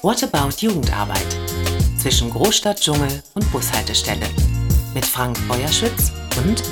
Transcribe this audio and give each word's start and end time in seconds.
What 0.00 0.22
About 0.22 0.50
Jugendarbeit? 0.58 1.26
Zwischen 1.98 2.30
Großstadt, 2.30 2.80
Dschungel 2.80 3.20
und 3.34 3.50
Bushaltestelle. 3.50 4.28
Mit 4.94 5.04
Frank 5.04 5.36
Feuerschütz 5.36 6.12
und 6.36 6.62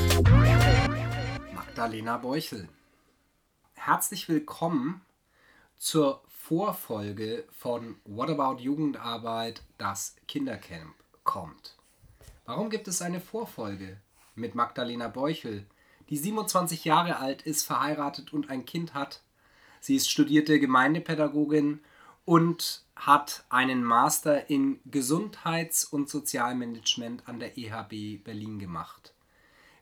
Magdalena 1.53 2.19
Beuchel. 2.19 2.69
Herzlich 3.75 4.29
willkommen 4.29 5.01
zur 5.77 6.23
Vorfolge 6.29 7.49
von 7.51 7.97
What 8.05 8.31
About 8.31 8.63
Jugendarbeit, 8.63 9.65
das 9.77 10.15
Kindercamp 10.29 10.95
kommt. 11.25 11.75
Warum 12.45 12.71
gibt 12.71 12.87
es 12.87 13.03
eine 13.03 13.21
Vorfolge 13.21 13.97
mit 14.37 14.55
Magdalena 14.55 15.09
Beuchel, 15.09 15.67
die 16.11 16.17
27 16.17 16.85
Jahre 16.85 17.17
alt 17.17 17.43
ist, 17.43 17.65
verheiratet 17.65 18.33
und 18.33 18.51
ein 18.51 18.65
Kind 18.65 18.95
hat? 18.95 19.23
Sie 19.81 19.97
ist 19.97 20.09
studierte 20.09 20.61
Gemeindepädagogin 20.61 21.81
und 22.25 22.86
hat 22.97 23.45
einen 23.51 23.85
Master 23.85 24.49
in 24.49 24.81
Gesundheits- 24.87 25.85
und 25.85 26.09
Sozialmanagement 26.09 27.29
an 27.29 27.39
der 27.39 27.57
EHB 27.57 28.25
Berlin 28.25 28.59
gemacht. 28.59 29.13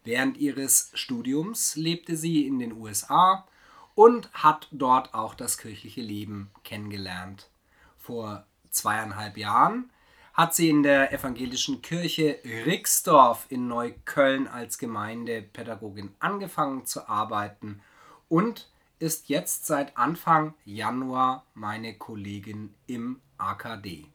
Während 0.02 0.36
ihres 0.36 0.90
Studiums 0.94 1.76
lebte 1.76 2.16
sie 2.16 2.46
in 2.46 2.58
den 2.58 2.72
USA 2.72 3.46
und 3.94 4.30
hat 4.34 4.68
dort 4.72 5.14
auch 5.14 5.34
das 5.34 5.56
kirchliche 5.56 6.02
Leben 6.02 6.50
kennengelernt. 6.64 7.48
Vor 7.96 8.44
zweieinhalb 8.70 9.38
Jahren 9.38 9.90
hat 10.34 10.54
sie 10.54 10.68
in 10.68 10.82
der 10.82 11.12
evangelischen 11.12 11.80
Kirche 11.80 12.40
Rixdorf 12.44 13.46
in 13.48 13.68
Neukölln 13.68 14.48
als 14.48 14.78
Gemeindepädagogin 14.78 16.12
angefangen 16.18 16.84
zu 16.84 17.08
arbeiten 17.08 17.80
und 18.28 18.68
ist 19.04 19.28
jetzt 19.28 19.66
seit 19.66 19.98
Anfang 19.98 20.54
Januar 20.64 21.44
meine 21.52 21.94
Kollegin 21.94 22.74
im 22.86 23.20
AKD. 23.36 24.06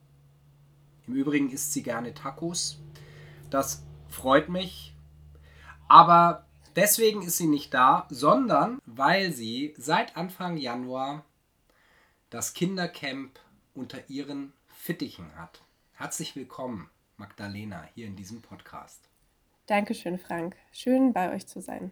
Im 1.06 1.14
Übrigen 1.14 1.52
isst 1.52 1.74
sie 1.74 1.84
gerne 1.84 2.16
Tacos. 2.16 2.80
Das 3.52 3.84
freut 4.08 4.50
mich. 4.50 4.96
Aber 5.88 6.48
deswegen 6.76 7.22
ist 7.22 7.38
sie 7.38 7.46
nicht 7.46 7.72
da, 7.72 8.08
sondern 8.10 8.80
weil 8.88 9.32
sie 9.32 9.76
seit 9.78 10.18
Anfang 10.18 10.58
Januar 10.58 11.24
das 12.32 12.56
Kindercamp 12.56 13.40
unter 13.76 14.10
ihren 14.10 14.54
Fittichen 14.66 15.36
hat. 15.36 15.62
Herzlich 15.94 16.36
willkommen, 16.36 16.90
Magdalena, 17.16 17.88
hier 17.94 18.08
in 18.08 18.16
diesem 18.16 18.42
Podcast. 18.42 19.08
Dankeschön, 19.68 20.18
Frank. 20.18 20.56
Schön 20.72 21.14
bei 21.14 21.32
euch 21.32 21.46
zu 21.46 21.62
sein. 21.62 21.92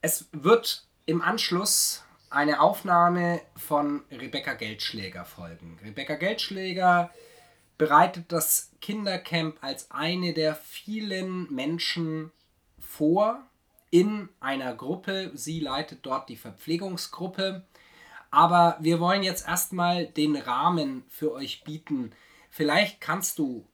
Es 0.00 0.28
wird 0.32 0.88
im 1.06 1.22
Anschluss 1.22 2.04
eine 2.30 2.60
Aufnahme 2.60 3.40
von 3.56 4.04
Rebecca 4.10 4.54
Geldschläger 4.54 5.24
folgen. 5.24 5.78
Rebecca 5.84 6.14
Geldschläger 6.14 7.10
bereitet 7.76 8.30
das 8.30 8.70
Kindercamp 8.80 9.56
als 9.60 9.90
eine 9.90 10.32
der 10.32 10.54
vielen 10.54 11.52
Menschen 11.52 12.30
vor 12.78 13.42
in 13.90 14.28
einer 14.40 14.74
Gruppe. 14.74 15.32
Sie 15.34 15.60
leitet 15.60 16.06
dort 16.06 16.28
die 16.28 16.36
Verpflegungsgruppe. 16.36 17.66
Aber 18.30 18.78
wir 18.80 18.98
wollen 18.98 19.22
jetzt 19.22 19.46
erstmal 19.46 20.06
den 20.06 20.36
Rahmen 20.36 21.04
für 21.08 21.32
euch 21.32 21.64
bieten. 21.64 22.12
Vielleicht 22.48 23.00
kannst 23.00 23.38
du, 23.38 23.66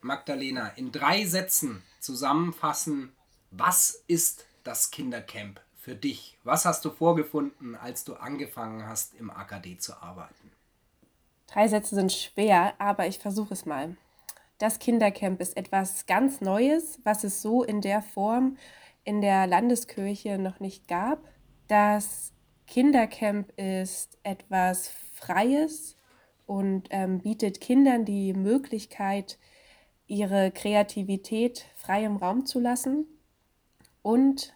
Magdalena, 0.00 0.68
in 0.70 0.90
drei 0.90 1.24
Sätzen 1.26 1.82
zusammenfassen, 2.00 3.12
was 3.52 4.02
ist 4.08 4.46
das 4.64 4.90
Kindercamp 4.90 5.60
für 5.80 5.94
dich? 5.94 6.36
Was 6.44 6.66
hast 6.66 6.84
du 6.84 6.90
vorgefunden, 6.90 7.74
als 7.74 8.04
du 8.04 8.14
angefangen 8.14 8.86
hast, 8.86 9.14
im 9.14 9.30
AKD 9.30 9.78
zu 9.78 9.94
arbeiten? 10.02 10.52
Drei 11.46 11.66
Sätze 11.68 11.94
sind 11.94 12.12
schwer, 12.12 12.74
aber 12.78 13.06
ich 13.06 13.18
versuche 13.18 13.54
es 13.54 13.66
mal. 13.66 13.96
Das 14.58 14.78
Kindercamp 14.78 15.40
ist 15.40 15.56
etwas 15.56 16.06
ganz 16.06 16.40
Neues, 16.42 17.00
was 17.02 17.24
es 17.24 17.40
so 17.40 17.64
in 17.64 17.80
der 17.80 18.02
Form 18.02 18.58
in 19.04 19.22
der 19.22 19.46
Landeskirche 19.46 20.38
noch 20.38 20.60
nicht 20.60 20.86
gab. 20.86 21.26
Das 21.66 22.32
Kindercamp 22.66 23.50
ist 23.58 24.18
etwas 24.22 24.92
Freies 25.14 25.96
und 26.46 26.88
ähm, 26.90 27.20
bietet 27.20 27.60
Kindern 27.60 28.04
die 28.04 28.34
Möglichkeit, 28.34 29.38
ihre 30.06 30.50
Kreativität 30.50 31.64
frei 31.76 32.04
im 32.04 32.16
Raum 32.16 32.44
zu 32.44 32.60
lassen 32.60 33.06
und 34.02 34.52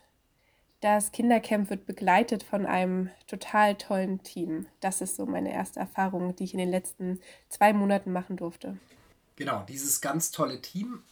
das 0.84 1.12
Kindercamp 1.12 1.70
wird 1.70 1.86
begleitet 1.86 2.42
von 2.42 2.66
einem 2.66 3.08
total 3.26 3.74
tollen 3.74 4.22
Team. 4.22 4.66
Das 4.80 5.00
ist 5.00 5.16
so 5.16 5.24
meine 5.24 5.50
erste 5.50 5.80
Erfahrung, 5.80 6.36
die 6.36 6.44
ich 6.44 6.52
in 6.52 6.58
den 6.58 6.70
letzten 6.70 7.20
zwei 7.48 7.72
Monaten 7.72 8.12
machen 8.12 8.36
durfte. 8.36 8.76
Genau, 9.36 9.64
dieses 9.66 10.02
ganz 10.02 10.30
tolle 10.30 10.60
Team, 10.60 11.02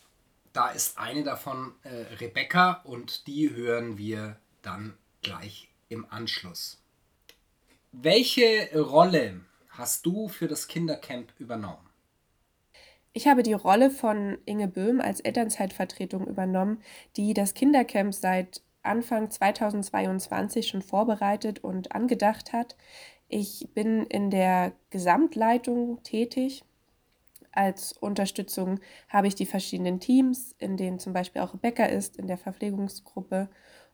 da 0.53 0.69
ist 0.69 0.99
eine 0.99 1.25
davon 1.25 1.73
äh, 1.85 1.89
Rebecca 2.17 2.83
und 2.85 3.27
die 3.27 3.51
hören 3.51 3.97
wir 3.97 4.37
dann 4.61 4.93
gleich 5.23 5.71
im 5.89 6.07
Anschluss. 6.11 6.79
Welche 7.93 8.79
Rolle 8.79 9.41
hast 9.71 10.05
du 10.05 10.29
für 10.29 10.49
das 10.49 10.69
Kindercamp 10.69 11.33
übernommen? 11.39 11.89
Ich 13.15 13.27
habe 13.27 13.43
die 13.43 13.55
Rolle 13.55 13.91
von 13.91 14.37
Inge 14.45 14.69
Böhm 14.69 15.01
als 15.01 15.21
Elternzeitvertretung 15.21 16.27
übernommen, 16.27 16.83
die 17.17 17.33
das 17.33 17.55
Kindercamp 17.55 18.13
seit 18.13 18.61
Anfang 18.83 19.31
2022 19.31 20.67
schon 20.67 20.83
vorbereitet 20.83 21.63
und 21.63 21.95
angedacht 21.95 22.53
hat. 22.53 22.77
Ich 23.29 23.69
bin 23.75 24.05
in 24.07 24.31
der 24.31 24.73
Gesamtleitung 24.91 26.03
tätig. 26.03 26.65
Als 27.53 27.93
Unterstützung 27.93 28.81
habe 29.09 29.27
ich 29.27 29.35
die 29.35 29.47
verschiedenen 29.47 30.01
Teams, 30.01 30.55
in 30.59 30.77
denen 30.77 30.99
zum 30.99 31.13
Beispiel 31.13 31.43
auch 31.43 31.55
Rebecca 31.55 31.85
ist, 31.85 32.17
in 32.17 32.27
der 32.27 32.39
Verpflegungsgruppe 32.39 33.49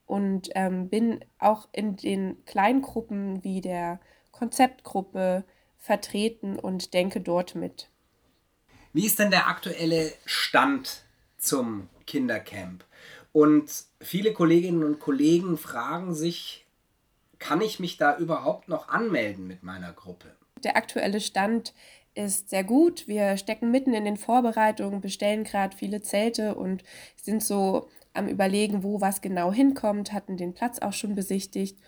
und 0.06 0.50
ähm, 0.54 0.88
bin 0.88 1.24
auch 1.38 1.68
in 1.72 1.96
den 1.96 2.44
Kleingruppen 2.46 3.44
wie 3.44 3.60
der 3.60 4.00
Konzeptgruppe 4.32 5.44
vertreten 5.76 6.58
und 6.58 6.94
denke 6.94 7.20
dort 7.20 7.54
mit. 7.54 7.88
Wie 8.92 9.06
ist 9.06 9.18
denn 9.18 9.30
der 9.30 9.48
aktuelle 9.48 10.12
Stand 10.24 11.02
zum 11.36 11.88
Kindercamp? 12.06 12.84
Und 13.32 13.70
viele 14.00 14.32
Kolleginnen 14.32 14.84
und 14.84 14.98
Kollegen 14.98 15.56
fragen 15.58 16.14
sich, 16.14 16.66
kann 17.38 17.60
ich 17.60 17.78
mich 17.78 17.96
da 17.96 18.16
überhaupt 18.16 18.68
noch 18.68 18.88
anmelden 18.88 19.46
mit 19.46 19.62
meiner 19.62 19.92
Gruppe? 19.92 20.34
Der 20.64 20.76
aktuelle 20.76 21.20
Stand 21.20 21.72
ist 22.14 22.50
sehr 22.50 22.64
gut. 22.64 23.06
Wir 23.06 23.36
stecken 23.36 23.70
mitten 23.70 23.94
in 23.94 24.04
den 24.04 24.16
Vorbereitungen, 24.16 25.00
bestellen 25.00 25.44
gerade 25.44 25.76
viele 25.76 26.02
Zelte 26.02 26.56
und 26.56 26.82
sind 27.22 27.44
so 27.44 27.88
am 28.12 28.26
Überlegen, 28.26 28.82
wo 28.82 29.00
was 29.00 29.20
genau 29.20 29.52
hinkommt, 29.52 30.12
hatten 30.12 30.36
den 30.36 30.52
Platz 30.52 30.80
auch 30.80 30.92
schon 30.92 31.14
besichtigt. 31.14 31.78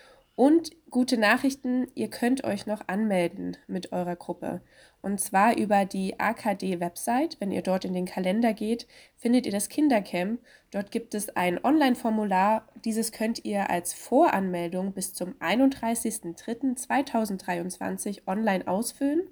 Und 0.41 0.73
gute 0.89 1.19
Nachrichten, 1.19 1.89
ihr 1.95 2.09
könnt 2.09 2.45
euch 2.45 2.65
noch 2.65 2.89
anmelden 2.89 3.59
mit 3.67 3.93
eurer 3.93 4.17
Gruppe. 4.17 4.63
Und 5.03 5.21
zwar 5.21 5.59
über 5.59 5.85
die 5.85 6.19
AKD-Website. 6.19 7.37
Wenn 7.41 7.51
ihr 7.51 7.61
dort 7.61 7.85
in 7.85 7.93
den 7.93 8.07
Kalender 8.07 8.55
geht, 8.55 8.87
findet 9.19 9.45
ihr 9.45 9.53
das 9.53 9.69
Kindercamp. 9.69 10.41
Dort 10.71 10.93
gibt 10.93 11.15
es 11.15 11.29
ein 11.37 11.63
Online-Formular. 11.63 12.67
Dieses 12.87 13.13
könnt 13.13 13.45
ihr 13.45 13.69
als 13.69 13.93
Voranmeldung 13.93 14.95
bis 14.95 15.13
zum 15.13 15.35
31.03.2023 15.41 18.27
online 18.27 18.67
ausfüllen 18.67 19.29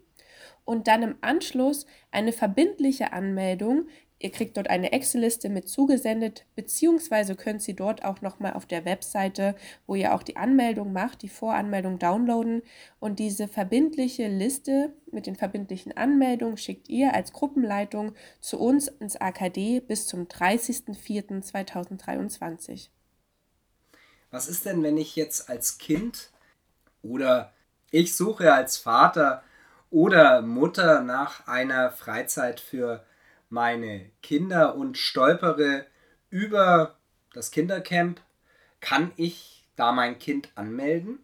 und 0.67 0.89
dann 0.89 1.03
im 1.03 1.17
Anschluss 1.23 1.87
eine 2.11 2.33
verbindliche 2.33 3.15
Anmeldung 3.15 3.87
Ihr 4.21 4.33
kriegt 4.33 4.57
dort 4.57 4.69
eine 4.69 4.91
Excel-Liste 4.91 5.49
mit 5.49 5.69
zugesendet, 5.69 6.45
beziehungsweise 6.57 7.37
könnt 7.37 7.63
Sie 7.63 7.75
dort 7.75 8.05
auch 8.05 8.21
nochmal 8.21 8.55
auf 8.55 8.67
der 8.67 8.85
Webseite, 8.85 9.55
wo 9.87 9.95
ihr 9.95 10.13
auch 10.13 10.25
die 10.25 10.37
Anmeldung 10.37 10.93
macht, 10.93 11.23
die 11.23 11.29
Voranmeldung 11.29 12.01
downloaden. 12.01 12.63
Und 12.99 13.21
diese 13.21 13.47
verbindliche 13.47 14.27
Liste 14.27 14.93
mit 15.13 15.27
den 15.27 15.37
verbindlichen 15.37 15.97
Anmeldungen 15.97 16.57
schickt 16.57 16.89
ihr 16.89 17.15
als 17.15 17.33
Gruppenleitung 17.33 18.13
zu 18.41 18.59
uns 18.59 18.89
ins 18.89 19.15
AKD 19.15 19.79
bis 19.81 20.09
zum 20.09 20.27
30.04.2023. 20.27 22.89
Was 24.33 24.49
ist 24.49 24.67
denn, 24.67 24.83
wenn 24.83 24.97
ich 24.97 25.15
jetzt 25.15 25.49
als 25.49 25.79
Kind 25.79 26.33
oder 27.03 27.53
ich 27.93 28.17
suche 28.17 28.53
als 28.53 28.77
Vater 28.77 29.45
oder 29.91 30.43
Mutter 30.43 31.03
nach 31.03 31.47
einer 31.47 31.91
Freizeit 31.91 32.61
für 32.61 33.05
meine 33.49 34.11
Kinder 34.23 34.77
und 34.77 34.99
stolpere 34.99 35.87
über 36.31 36.97
das 37.33 37.51
Kindercamp, 37.51 38.21
kann 38.81 39.13
ich 39.17 39.67
da 39.77 39.93
mein 39.93 40.19
Kind 40.19 40.51
anmelden? 40.55 41.19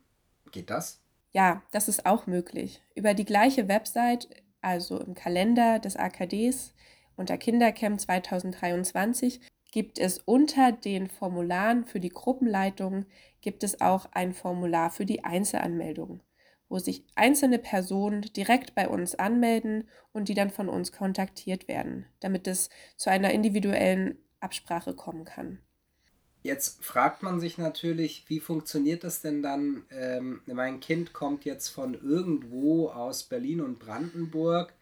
Geht 0.51 0.71
das? 0.71 1.01
Ja, 1.33 1.63
das 1.73 1.89
ist 1.89 2.07
auch 2.07 2.27
möglich. 2.27 2.81
Über 2.95 3.15
die 3.15 3.25
gleiche 3.25 3.69
Website, 3.69 4.29
also 4.61 5.01
im 5.01 5.15
Kalender 5.15 5.79
des 5.79 5.97
AKDs 5.97 6.75
unter 7.17 7.37
Kindercamp 7.37 8.01
2023, 8.01 9.41
gibt 9.73 9.99
es 9.99 10.19
unter 10.19 10.71
den 10.71 11.09
Formularen 11.09 11.85
für 11.85 11.99
die 11.99 12.11
Gruppenleitung 12.11 13.07
gibt 13.45 13.63
es 13.63 13.81
auch 13.83 14.07
ein 14.13 14.33
Formular 14.33 14.91
für 14.91 15.05
die 15.05 15.23
Einzelanmeldung. 15.23 16.21
Wo 16.69 16.79
sich 16.79 17.05
einzelne 17.15 17.59
Personen 17.59 18.23
direkt 18.23 18.75
bei 18.75 18.89
uns 18.89 19.15
anmelden 19.15 19.89
und 20.13 20.29
die 20.29 20.35
dann 20.35 20.51
von 20.51 20.69
uns 20.69 20.93
kontaktiert 20.93 21.69
werden, 21.69 22.07
damit 22.21 22.47
es 22.47 22.71
zu 22.97 23.11
einer 23.11 23.33
individuellen 23.33 24.19
Absprache 24.41 24.95
kommen 24.95 25.25
kann. 25.25 25.61
Jetzt 26.43 26.85
fragt 26.85 27.23
man 27.23 27.41
sich 27.41 27.57
natürlich, 27.57 28.29
wie 28.29 28.39
funktioniert 28.39 29.03
das 29.03 29.23
denn 29.23 29.43
dann? 29.43 29.87
Ähm, 29.91 30.43
mein 30.45 30.79
Kind 30.81 31.15
kommt 31.15 31.47
jetzt 31.47 31.69
von 31.69 31.95
irgendwo 31.95 32.89
aus 32.89 33.25
Berlin 33.25 33.63
und 33.63 33.79
Brandenburg. 33.79 34.75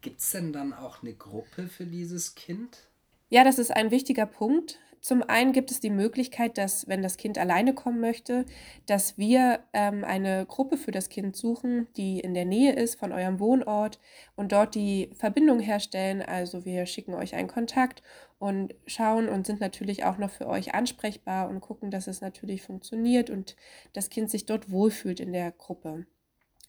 Gibt 0.00 0.20
es 0.20 0.30
denn 0.30 0.52
dann 0.52 0.72
auch 0.72 1.02
eine 1.02 1.12
Gruppe 1.12 1.66
für 1.66 1.84
dieses 1.84 2.34
Kind? 2.34 2.88
Ja, 3.28 3.44
das 3.44 3.58
ist 3.58 3.70
ein 3.70 3.90
wichtiger 3.90 4.24
Punkt. 4.24 4.78
Zum 5.00 5.22
einen 5.22 5.52
gibt 5.52 5.70
es 5.70 5.80
die 5.80 5.90
Möglichkeit, 5.90 6.58
dass, 6.58 6.88
wenn 6.88 7.02
das 7.02 7.16
Kind 7.16 7.38
alleine 7.38 7.72
kommen 7.72 8.00
möchte, 8.00 8.44
dass 8.86 9.16
wir 9.16 9.60
ähm, 9.72 10.04
eine 10.04 10.44
Gruppe 10.46 10.76
für 10.76 10.90
das 10.90 11.08
Kind 11.08 11.36
suchen, 11.36 11.86
die 11.96 12.18
in 12.20 12.34
der 12.34 12.44
Nähe 12.44 12.72
ist 12.72 12.98
von 12.98 13.12
eurem 13.12 13.38
Wohnort 13.38 14.00
und 14.34 14.52
dort 14.52 14.74
die 14.74 15.10
Verbindung 15.14 15.60
herstellen. 15.60 16.20
Also 16.20 16.64
wir 16.64 16.86
schicken 16.86 17.14
euch 17.14 17.34
einen 17.34 17.48
Kontakt 17.48 18.02
und 18.38 18.74
schauen 18.86 19.28
und 19.28 19.46
sind 19.46 19.60
natürlich 19.60 20.04
auch 20.04 20.18
noch 20.18 20.30
für 20.30 20.46
euch 20.46 20.74
ansprechbar 20.74 21.48
und 21.48 21.60
gucken, 21.60 21.90
dass 21.90 22.06
es 22.06 22.20
natürlich 22.20 22.62
funktioniert 22.62 23.30
und 23.30 23.56
das 23.92 24.10
Kind 24.10 24.30
sich 24.30 24.46
dort 24.46 24.70
wohlfühlt 24.70 25.20
in 25.20 25.32
der 25.32 25.52
Gruppe. 25.52 26.06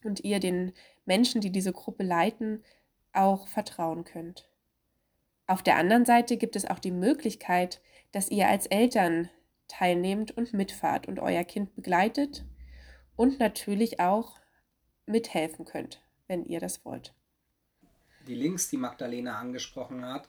Und 0.04 0.20
ihr 0.24 0.40
den 0.40 0.72
Menschen, 1.04 1.40
die 1.40 1.50
diese 1.50 1.72
Gruppe 1.72 2.04
leiten, 2.04 2.62
auch 3.12 3.48
vertrauen 3.48 4.04
könnt. 4.04 4.48
Auf 5.46 5.62
der 5.64 5.76
anderen 5.76 6.04
Seite 6.04 6.36
gibt 6.36 6.54
es 6.54 6.64
auch 6.64 6.78
die 6.78 6.92
Möglichkeit, 6.92 7.80
dass 8.12 8.30
ihr 8.30 8.48
als 8.48 8.66
Eltern 8.66 9.30
teilnehmt 9.68 10.36
und 10.36 10.52
mitfahrt 10.52 11.06
und 11.06 11.20
euer 11.20 11.44
Kind 11.44 11.74
begleitet 11.74 12.44
und 13.16 13.38
natürlich 13.38 14.00
auch 14.00 14.38
mithelfen 15.06 15.64
könnt, 15.64 16.02
wenn 16.26 16.44
ihr 16.44 16.60
das 16.60 16.84
wollt. 16.84 17.14
Die 18.26 18.34
Links, 18.34 18.68
die 18.68 18.76
Magdalena 18.76 19.38
angesprochen 19.38 20.04
hat, 20.04 20.28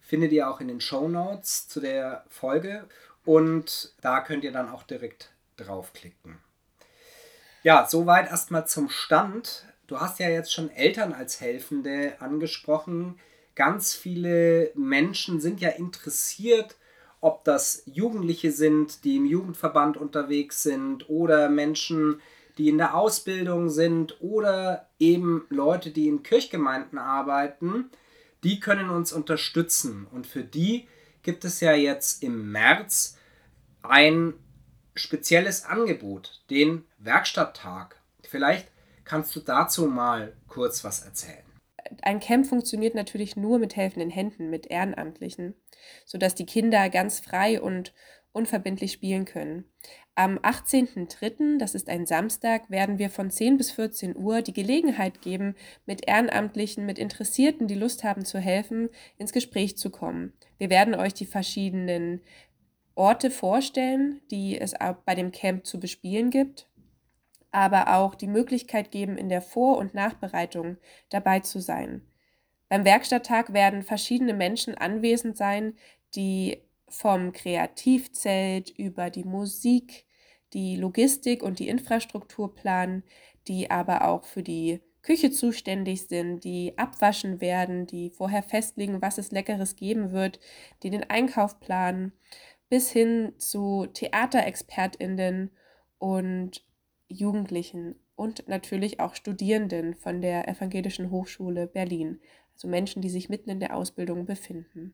findet 0.00 0.32
ihr 0.32 0.48
auch 0.48 0.60
in 0.60 0.68
den 0.68 0.80
Show 0.80 1.08
Notes 1.08 1.68
zu 1.68 1.80
der 1.80 2.24
Folge 2.28 2.88
und 3.24 3.94
da 4.00 4.20
könnt 4.20 4.44
ihr 4.44 4.52
dann 4.52 4.70
auch 4.70 4.84
direkt 4.84 5.32
draufklicken. 5.56 6.38
Ja, 7.62 7.86
soweit 7.86 8.30
erstmal 8.30 8.66
zum 8.66 8.88
Stand. 8.88 9.66
Du 9.86 10.00
hast 10.00 10.20
ja 10.20 10.28
jetzt 10.28 10.52
schon 10.52 10.70
Eltern 10.70 11.12
als 11.12 11.40
Helfende 11.40 12.16
angesprochen. 12.20 13.18
Ganz 13.54 13.94
viele 13.94 14.70
Menschen 14.74 15.40
sind 15.40 15.60
ja 15.60 15.70
interessiert 15.70 16.77
ob 17.20 17.44
das 17.44 17.82
Jugendliche 17.86 18.52
sind, 18.52 19.04
die 19.04 19.16
im 19.16 19.26
Jugendverband 19.26 19.96
unterwegs 19.96 20.62
sind 20.62 21.08
oder 21.08 21.48
Menschen, 21.48 22.20
die 22.58 22.68
in 22.68 22.78
der 22.78 22.96
Ausbildung 22.96 23.70
sind 23.70 24.20
oder 24.20 24.88
eben 24.98 25.44
Leute, 25.48 25.90
die 25.90 26.08
in 26.08 26.22
Kirchgemeinden 26.22 26.98
arbeiten, 26.98 27.90
die 28.44 28.60
können 28.60 28.90
uns 28.90 29.12
unterstützen. 29.12 30.06
Und 30.10 30.26
für 30.26 30.42
die 30.42 30.88
gibt 31.22 31.44
es 31.44 31.60
ja 31.60 31.72
jetzt 31.72 32.22
im 32.22 32.52
März 32.52 33.16
ein 33.82 34.34
spezielles 34.94 35.64
Angebot, 35.64 36.42
den 36.50 36.84
Werkstatttag. 36.98 38.00
Vielleicht 38.22 38.68
kannst 39.04 39.34
du 39.36 39.40
dazu 39.40 39.86
mal 39.86 40.34
kurz 40.48 40.84
was 40.84 41.02
erzählen. 41.04 41.44
Ein 42.02 42.20
Camp 42.20 42.46
funktioniert 42.46 42.94
natürlich 42.94 43.36
nur 43.36 43.58
mit 43.58 43.76
helfenden 43.76 44.10
Händen, 44.10 44.50
mit 44.50 44.66
Ehrenamtlichen 44.66 45.54
sodass 46.04 46.34
die 46.34 46.46
Kinder 46.46 46.88
ganz 46.90 47.20
frei 47.20 47.60
und 47.60 47.92
unverbindlich 48.32 48.92
spielen 48.92 49.24
können. 49.24 49.64
Am 50.14 50.38
18.03., 50.38 51.58
das 51.58 51.74
ist 51.74 51.88
ein 51.88 52.06
Samstag, 52.06 52.70
werden 52.70 52.98
wir 52.98 53.10
von 53.10 53.30
10 53.30 53.56
bis 53.56 53.70
14 53.70 54.16
Uhr 54.16 54.42
die 54.42 54.52
Gelegenheit 54.52 55.22
geben, 55.22 55.54
mit 55.86 56.08
Ehrenamtlichen, 56.08 56.84
mit 56.86 56.98
Interessierten, 56.98 57.68
die 57.68 57.74
Lust 57.74 58.04
haben 58.04 58.24
zu 58.24 58.38
helfen, 58.38 58.88
ins 59.16 59.32
Gespräch 59.32 59.76
zu 59.76 59.90
kommen. 59.90 60.32
Wir 60.58 60.70
werden 60.70 60.94
euch 60.94 61.14
die 61.14 61.26
verschiedenen 61.26 62.20
Orte 62.96 63.30
vorstellen, 63.30 64.20
die 64.32 64.60
es 64.60 64.74
bei 65.04 65.14
dem 65.14 65.30
Camp 65.30 65.64
zu 65.64 65.78
bespielen 65.78 66.30
gibt, 66.30 66.68
aber 67.52 67.94
auch 67.94 68.16
die 68.16 68.26
Möglichkeit 68.26 68.90
geben, 68.90 69.16
in 69.16 69.28
der 69.28 69.40
Vor- 69.40 69.78
und 69.78 69.94
Nachbereitung 69.94 70.78
dabei 71.08 71.40
zu 71.40 71.60
sein. 71.60 72.07
Beim 72.68 72.84
Werkstatttag 72.84 73.52
werden 73.52 73.82
verschiedene 73.82 74.34
Menschen 74.34 74.76
anwesend 74.76 75.36
sein, 75.36 75.74
die 76.14 76.62
vom 76.88 77.32
Kreativzelt 77.32 78.70
über 78.70 79.10
die 79.10 79.24
Musik, 79.24 80.04
die 80.52 80.76
Logistik 80.76 81.42
und 81.42 81.58
die 81.58 81.68
Infrastruktur 81.68 82.54
planen, 82.54 83.04
die 83.46 83.70
aber 83.70 84.06
auch 84.06 84.24
für 84.24 84.42
die 84.42 84.80
Küche 85.02 85.30
zuständig 85.30 86.06
sind, 86.06 86.44
die 86.44 86.76
abwaschen 86.76 87.40
werden, 87.40 87.86
die 87.86 88.10
vorher 88.10 88.42
festlegen, 88.42 89.00
was 89.00 89.16
es 89.16 89.30
leckeres 89.30 89.76
geben 89.76 90.12
wird, 90.12 90.38
die 90.82 90.90
den 90.90 91.08
Einkauf 91.08 91.60
planen, 91.60 92.12
bis 92.68 92.90
hin 92.90 93.32
zu 93.38 93.86
Theaterexpertinnen 93.86 95.50
und 95.98 96.62
Jugendlichen 97.08 97.94
und 98.16 98.48
natürlich 98.48 99.00
auch 99.00 99.14
Studierenden 99.14 99.94
von 99.94 100.20
der 100.20 100.48
Evangelischen 100.48 101.10
Hochschule 101.10 101.66
Berlin 101.66 102.20
also 102.58 102.66
Menschen, 102.66 103.02
die 103.02 103.08
sich 103.08 103.28
mitten 103.28 103.50
in 103.50 103.60
der 103.60 103.76
Ausbildung 103.76 104.26
befinden. 104.26 104.92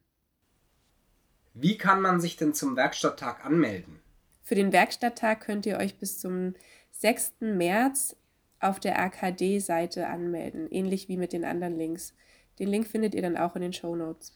Wie 1.55 1.79
kann 1.79 2.03
man 2.03 2.21
sich 2.21 2.37
denn 2.37 2.53
zum 2.53 2.77
Werkstatttag 2.77 3.43
anmelden? 3.43 4.01
Für 4.43 4.55
den 4.55 4.71
Werkstatttag 4.71 5.41
könnt 5.41 5.65
ihr 5.65 5.79
euch 5.79 5.99
bis 5.99 6.21
zum 6.21 6.53
6. 6.91 7.37
März 7.41 8.17
auf 8.61 8.81
der 8.81 8.99
AKD-Seite 8.99 10.09
anmelden, 10.09 10.71
ähnlich 10.71 11.09
wie 11.09 11.17
mit 11.17 11.33
den 11.33 11.47
anderen 11.47 11.79
Links. 11.79 12.13
Den 12.59 12.69
Link 12.69 12.87
findet 12.87 13.15
ihr 13.15 13.23
dann 13.23 13.39
auch 13.39 13.57
in 13.57 13.63
den 13.63 13.73
Show 13.73 13.97
Notes. 13.97 14.35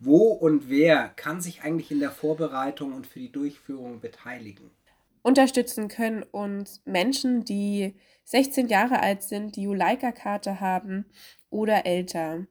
Wo 0.00 0.32
und 0.32 0.68
wer 0.68 1.10
kann 1.10 1.40
sich 1.40 1.62
eigentlich 1.62 1.92
in 1.92 2.00
der 2.00 2.10
Vorbereitung 2.10 2.94
und 2.94 3.06
für 3.06 3.20
die 3.20 3.30
Durchführung 3.30 4.00
beteiligen? 4.00 4.72
Unterstützen 5.22 5.86
können 5.86 6.24
uns 6.24 6.82
Menschen, 6.84 7.44
die 7.44 7.94
16 8.28 8.68
Jahre 8.68 9.00
alt 9.00 9.22
sind, 9.22 9.56
die 9.56 9.62
Juleika-Karte 9.62 10.60
haben 10.60 11.06
oder 11.48 11.86
älter. 11.86 12.46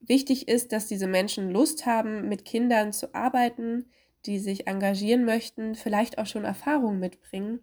Wichtig 0.00 0.48
ist, 0.48 0.72
dass 0.72 0.88
diese 0.88 1.06
Menschen 1.06 1.50
Lust 1.52 1.86
haben, 1.86 2.28
mit 2.28 2.44
Kindern 2.44 2.92
zu 2.92 3.14
arbeiten, 3.14 3.88
die 4.24 4.40
sich 4.40 4.66
engagieren 4.66 5.24
möchten, 5.24 5.76
vielleicht 5.76 6.18
auch 6.18 6.26
schon 6.26 6.44
Erfahrung 6.44 6.98
mitbringen 6.98 7.60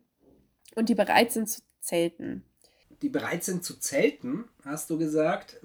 und 0.75 0.87
die 0.87 0.95
bereit 0.95 1.33
sind 1.33 1.49
zu 1.49 1.59
zelten. 1.81 2.45
Die 3.01 3.09
bereit 3.09 3.43
sind 3.43 3.65
zu 3.65 3.77
zelten, 3.77 4.45
hast 4.63 4.89
du 4.89 4.97
gesagt. 4.97 5.59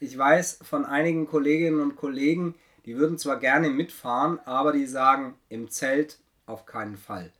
Ich 0.00 0.16
weiß 0.16 0.60
von 0.62 0.86
einigen 0.86 1.26
Kolleginnen 1.26 1.80
und 1.80 1.96
Kollegen, 1.96 2.54
die 2.86 2.96
würden 2.96 3.18
zwar 3.18 3.38
gerne 3.38 3.68
mitfahren, 3.68 4.40
aber 4.46 4.72
die 4.72 4.86
sagen 4.86 5.34
im 5.50 5.68
Zelt 5.68 6.18
auf 6.46 6.64
keinen 6.64 6.96
Fall. 6.96 7.30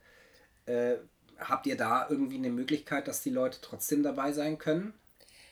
Äh, 0.67 0.97
habt 1.39 1.67
ihr 1.67 1.77
da 1.77 2.07
irgendwie 2.09 2.37
eine 2.37 2.49
Möglichkeit, 2.49 3.07
dass 3.07 3.21
die 3.21 3.29
Leute 3.29 3.59
trotzdem 3.61 4.03
dabei 4.03 4.31
sein 4.31 4.57
können? 4.57 4.93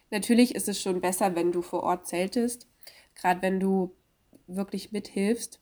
Natürlich 0.09 0.55
ist 0.55 0.67
es 0.67 0.81
schon 0.81 1.01
besser, 1.01 1.35
wenn 1.35 1.51
du 1.51 1.61
vor 1.61 1.83
Ort 1.83 2.07
zeltest, 2.07 2.67
gerade 3.15 3.41
wenn 3.41 3.59
du 3.59 3.95
wirklich 4.47 4.91
mithilfst. 4.91 5.59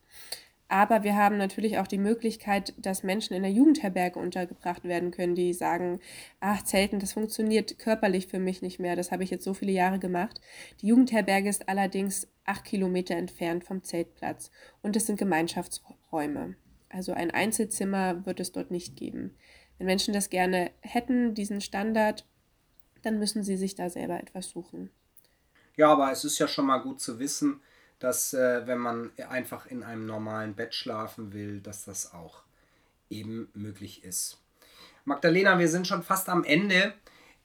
Aber 0.72 1.04
wir 1.04 1.16
haben 1.16 1.38
natürlich 1.38 1.80
auch 1.80 1.88
die 1.88 1.98
Möglichkeit, 1.98 2.76
dass 2.78 3.02
Menschen 3.02 3.34
in 3.34 3.42
der 3.42 3.52
Jugendherberge 3.52 4.20
untergebracht 4.20 4.84
werden 4.84 5.10
können, 5.10 5.34
die 5.34 5.52
sagen, 5.54 6.00
ach, 6.40 6.64
Zelten, 6.64 7.00
das 7.00 7.14
funktioniert 7.14 7.80
körperlich 7.80 8.28
für 8.28 8.38
mich 8.38 8.62
nicht 8.62 8.80
mehr. 8.80 8.96
Das 8.96 9.12
habe 9.12 9.24
ich 9.24 9.32
jetzt 9.32 9.44
so 9.44 9.56
viele 9.56 9.72
Jahre 9.72 9.98
gemacht. 9.98 10.40
Die 10.82 10.88
Jugendherberge 10.88 11.50
ist 11.50 11.68
allerdings 11.68 12.28
acht 12.46 12.66
Kilometer 12.66 13.16
entfernt 13.16 13.64
vom 13.64 13.84
Zeltplatz 13.84 14.52
und 14.84 14.96
es 14.96 15.08
sind 15.08 15.18
Gemeinschaftsräume. 15.18 16.56
Also 16.90 17.14
ein 17.14 17.32
Einzelzimmer 17.32 18.26
wird 18.28 18.40
es 18.40 18.52
dort 18.52 18.70
nicht 18.70 18.96
geben. 18.96 19.36
Wenn 19.80 19.88
Menschen 19.88 20.14
das 20.14 20.30
gerne 20.30 20.72
hätten, 20.82 21.34
diesen 21.34 21.62
Standard, 21.62 22.26
dann 23.02 23.18
müssen 23.18 23.44
sie 23.44 23.58
sich 23.58 23.76
da 23.76 23.90
selber 23.90 24.20
etwas 24.20 24.50
suchen. 24.50 24.92
Ja, 25.76 25.92
aber 25.94 26.12
es 26.12 26.26
ist 26.26 26.38
ja 26.38 26.48
schon 26.48 26.66
mal 26.66 26.80
gut 26.80 27.00
zu 27.00 27.18
wissen, 27.18 27.62
dass 27.98 28.34
äh, 28.34 28.68
wenn 28.68 28.78
man 28.78 29.12
einfach 29.30 29.66
in 29.66 29.84
einem 29.84 30.06
normalen 30.06 30.54
Bett 30.54 30.76
schlafen 30.76 31.34
will, 31.34 31.62
dass 31.62 31.86
das 31.86 32.14
auch 32.14 32.44
eben 33.10 33.50
möglich 33.54 34.04
ist. 34.04 34.38
Magdalena, 35.06 35.58
wir 35.58 35.70
sind 35.70 35.88
schon 35.88 36.04
fast 36.04 36.30
am 36.30 36.44
Ende. 36.44 36.94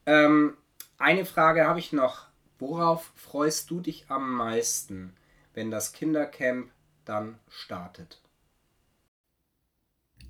Ähm, 0.04 0.56
eine 0.98 1.24
Frage 1.24 1.66
habe 1.66 1.78
ich 1.78 1.92
noch. 1.92 2.26
Worauf 2.58 3.12
freust 3.16 3.70
du 3.70 3.80
dich 3.80 4.06
am 4.08 4.32
meisten, 4.32 5.14
wenn 5.54 5.70
das 5.70 5.92
Kindercamp 5.92 6.70
dann 7.04 7.38
startet? 7.48 8.23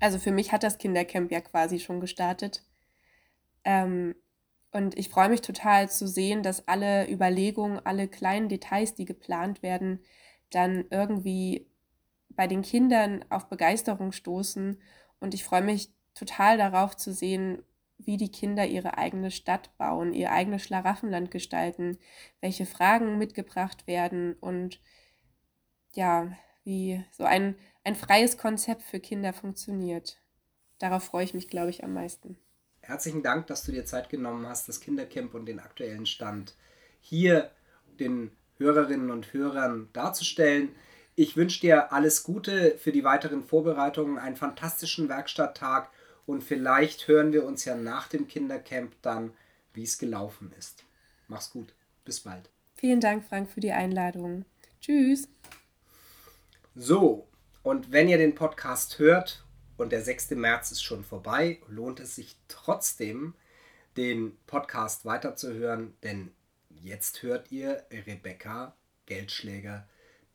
Also 0.05 0.19
für 0.19 0.31
mich 0.31 0.51
hat 0.51 0.61
das 0.61 0.77
Kindercamp 0.77 1.31
ja 1.31 1.41
quasi 1.41 1.79
schon 1.79 1.99
gestartet. 1.99 2.63
Ähm, 3.63 4.13
und 4.71 4.95
ich 4.99 5.09
freue 5.09 5.29
mich 5.29 5.41
total 5.41 5.89
zu 5.89 6.07
sehen, 6.07 6.43
dass 6.43 6.67
alle 6.67 7.09
Überlegungen, 7.09 7.83
alle 7.83 8.07
kleinen 8.07 8.47
Details, 8.47 8.93
die 8.93 9.05
geplant 9.05 9.63
werden, 9.63 10.03
dann 10.51 10.85
irgendwie 10.91 11.65
bei 12.29 12.45
den 12.45 12.61
Kindern 12.61 13.25
auf 13.31 13.49
Begeisterung 13.49 14.11
stoßen. 14.11 14.79
Und 15.19 15.33
ich 15.33 15.43
freue 15.43 15.63
mich 15.63 15.89
total 16.13 16.59
darauf 16.59 16.95
zu 16.95 17.11
sehen, 17.11 17.63
wie 17.97 18.17
die 18.17 18.29
Kinder 18.29 18.67
ihre 18.67 18.99
eigene 18.99 19.31
Stadt 19.31 19.75
bauen, 19.79 20.13
ihr 20.13 20.31
eigenes 20.31 20.61
Schlaraffenland 20.61 21.31
gestalten, 21.31 21.97
welche 22.41 22.67
Fragen 22.67 23.17
mitgebracht 23.17 23.87
werden 23.87 24.35
und 24.35 24.79
ja, 25.93 26.31
wie 26.63 27.03
so 27.11 27.23
ein, 27.23 27.55
ein 27.85 27.95
freies 27.95 28.37
Konzept 28.37 28.83
für 28.83 28.99
Kinder 28.99 29.31
funktioniert. 29.31 30.17
Darauf 30.79 31.05
freue 31.05 31.23
ich 31.23 31.33
mich, 31.33 31.47
glaube 31.47 31.69
ich, 31.69 31.83
am 31.83 31.93
meisten. 31.93 32.37
Herzlichen 32.81 33.23
Dank, 33.23 33.47
dass 33.47 33.63
du 33.63 33.71
dir 33.71 33.85
Zeit 33.85 34.09
genommen 34.09 34.45
hast, 34.47 34.67
das 34.67 34.81
Kindercamp 34.81 35.33
und 35.33 35.45
den 35.45 35.59
aktuellen 35.59 36.05
Stand 36.05 36.55
hier 36.99 37.51
den 37.99 38.31
Hörerinnen 38.57 39.11
und 39.11 39.33
Hörern 39.33 39.89
darzustellen. 39.93 40.75
Ich 41.15 41.37
wünsche 41.37 41.61
dir 41.61 41.93
alles 41.93 42.23
Gute 42.23 42.77
für 42.77 42.91
die 42.91 43.03
weiteren 43.03 43.43
Vorbereitungen, 43.43 44.17
einen 44.17 44.35
fantastischen 44.35 45.07
Werkstatttag 45.07 45.89
und 46.25 46.43
vielleicht 46.43 47.07
hören 47.07 47.31
wir 47.33 47.45
uns 47.45 47.65
ja 47.65 47.75
nach 47.75 48.07
dem 48.07 48.27
Kindercamp 48.27 48.93
dann, 49.01 49.31
wie 49.73 49.83
es 49.83 49.97
gelaufen 49.97 50.51
ist. 50.57 50.83
Mach's 51.27 51.51
gut. 51.51 51.73
Bis 52.03 52.19
bald. 52.19 52.49
Vielen 52.75 52.99
Dank, 52.99 53.25
Frank, 53.25 53.49
für 53.49 53.61
die 53.61 53.71
Einladung. 53.71 54.45
Tschüss. 54.81 55.27
So, 56.75 57.27
und 57.65 57.91
wenn 57.91 58.07
ihr 58.07 58.19
den 58.19 58.35
Podcast 58.35 58.99
hört 58.99 59.43
und 59.75 59.91
der 59.91 60.03
6. 60.03 60.29
März 60.31 60.71
ist 60.71 60.83
schon 60.83 61.03
vorbei, 61.03 61.59
lohnt 61.67 61.99
es 61.99 62.13
sich 62.13 62.35
trotzdem, 62.47 63.33
den 63.97 64.37
Podcast 64.45 65.03
weiterzuhören, 65.03 65.95
denn 66.03 66.31
jetzt 66.69 67.23
hört 67.23 67.51
ihr 67.51 67.83
Rebecca 67.91 68.75
Geldschläger, 69.07 69.87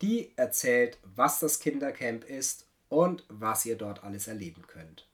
die 0.03 0.33
erzählt, 0.37 0.99
was 1.15 1.39
das 1.39 1.61
Kindercamp 1.61 2.25
ist 2.25 2.67
und 2.89 3.25
was 3.29 3.65
ihr 3.65 3.77
dort 3.77 4.03
alles 4.03 4.27
erleben 4.27 4.65
könnt. 4.67 5.07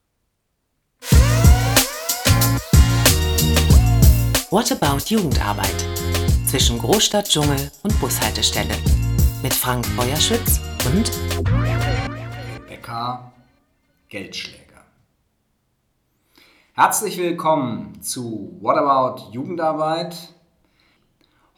What 4.51 4.73
About 4.73 5.05
Jugendarbeit? 5.05 5.85
Zwischen 6.49 6.79
Großstadt, 6.79 7.29
Dschungel 7.29 7.71
und 7.83 8.01
Bushaltestelle. 8.01 8.75
Mit 9.43 9.53
Frank 9.53 9.85
Feuerschütz 9.89 10.61
und 10.87 11.11
Rebecca 13.07 13.33
Geldschläger. 14.09 14.85
Herzlich 16.75 17.19
willkommen 17.19 18.03
zu 18.03 18.59
What 18.61 18.77
About 18.77 19.33
Jugendarbeit. 19.33 20.35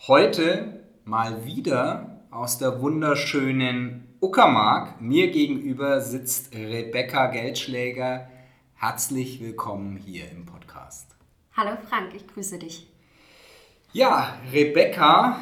Heute 0.07 0.85
mal 1.05 1.45
wieder 1.47 2.23
aus 2.31 2.59
der 2.59 2.83
wunderschönen 2.83 4.15
Uckermark. 4.21 5.01
Mir 5.01 5.31
gegenüber 5.31 6.01
sitzt 6.03 6.55
Rebecca 6.55 7.29
Geldschläger. 7.29 8.29
Herzlich 8.75 9.41
willkommen 9.41 9.97
hier 9.97 10.31
im 10.31 10.45
Podcast. 10.45 11.17
Hallo 11.57 11.77
Frank, 11.89 12.15
ich 12.15 12.27
grüße 12.27 12.59
dich. 12.59 12.87
Ja, 13.93 14.39
Rebecca 14.53 15.39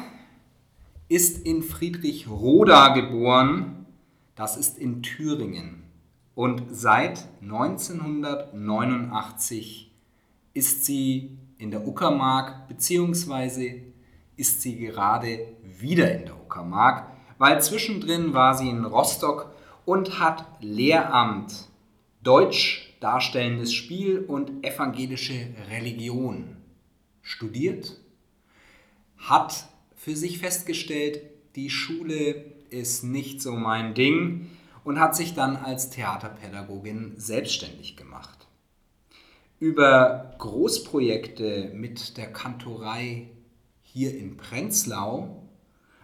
ist 1.09 1.45
in 1.45 1.63
Friedrichroda 1.63 2.93
geboren. 2.93 3.85
Das 4.35 4.55
ist 4.55 4.77
in 4.77 5.03
Thüringen. 5.03 5.86
Und 6.37 6.63
seit 6.69 7.27
1989 7.41 9.91
ist 10.53 10.85
sie 10.85 11.35
in 11.57 11.71
der 11.71 11.85
Uckermark, 11.87 12.67
beziehungsweise 12.67 13.81
ist 14.35 14.61
sie 14.61 14.77
gerade 14.77 15.47
wieder 15.63 16.15
in 16.15 16.25
der 16.25 16.39
Uckermark, 16.39 17.07
weil 17.39 17.59
zwischendrin 17.63 18.35
war 18.35 18.55
sie 18.55 18.69
in 18.69 18.85
Rostock 18.85 19.51
und 19.83 20.19
hat 20.19 20.45
Lehramt 20.61 21.69
Deutsch 22.21 22.95
darstellendes 22.99 23.73
Spiel 23.73 24.19
und 24.19 24.63
evangelische 24.63 25.47
Religion 25.71 26.57
studiert, 27.23 27.99
hat 29.17 29.65
für 29.95 30.15
sich 30.15 30.37
festgestellt, 30.37 31.19
die 31.55 31.71
Schule 31.71 32.45
ist 32.69 33.03
nicht 33.03 33.41
so 33.41 33.53
mein 33.53 33.95
Ding 33.95 34.51
und 34.87 35.01
hat 35.01 35.17
sich 35.17 35.33
dann 35.33 35.57
als 35.57 35.89
Theaterpädagogin 35.89 37.15
selbstständig 37.17 37.97
gemacht. 37.97 38.47
Über 39.59 40.33
Großprojekte 40.37 41.71
mit 41.73 42.15
der 42.15 42.31
Kantorei 42.31 43.27
hier 43.81 44.17
in 44.17 44.37
Prenzlau, 44.37 45.43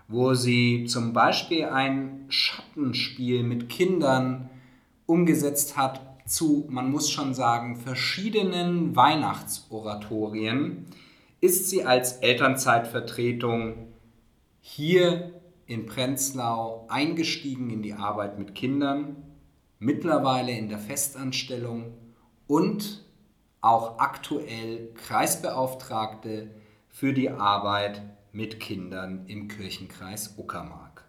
wo 0.09 0.33
sie 0.33 0.83
zum 0.83 1.13
Beispiel 1.13 1.63
ein 1.63 2.25
Schattenspiel 2.27 3.43
mit 3.43 3.69
Kindern 3.69 4.49
umgesetzt 5.05 5.77
hat, 5.77 6.01
zu, 6.25 6.65
man 6.69 6.91
muss 6.91 7.09
schon 7.09 7.33
sagen, 7.33 7.77
verschiedenen 7.77 8.97
Weihnachtsoratorien 8.97 10.87
ist 11.39 11.69
sie 11.69 11.85
als 11.85 12.17
Elternzeitvertretung 12.17 13.93
hier 14.59 15.32
in 15.65 15.85
Prenzlau 15.85 16.85
eingestiegen 16.89 17.69
in 17.69 17.81
die 17.81 17.93
Arbeit 17.93 18.37
mit 18.37 18.55
Kindern, 18.55 19.15
mittlerweile 19.79 20.51
in 20.51 20.69
der 20.69 20.79
Festanstellung 20.79 21.93
und 22.47 23.05
auch 23.61 23.99
aktuell 23.99 24.93
Kreisbeauftragte 24.95 26.49
für 26.89 27.13
die 27.13 27.29
Arbeit 27.29 28.01
mit 28.31 28.59
Kindern 28.59 29.25
im 29.27 29.47
Kirchenkreis 29.47 30.37
Uckermark. 30.37 31.05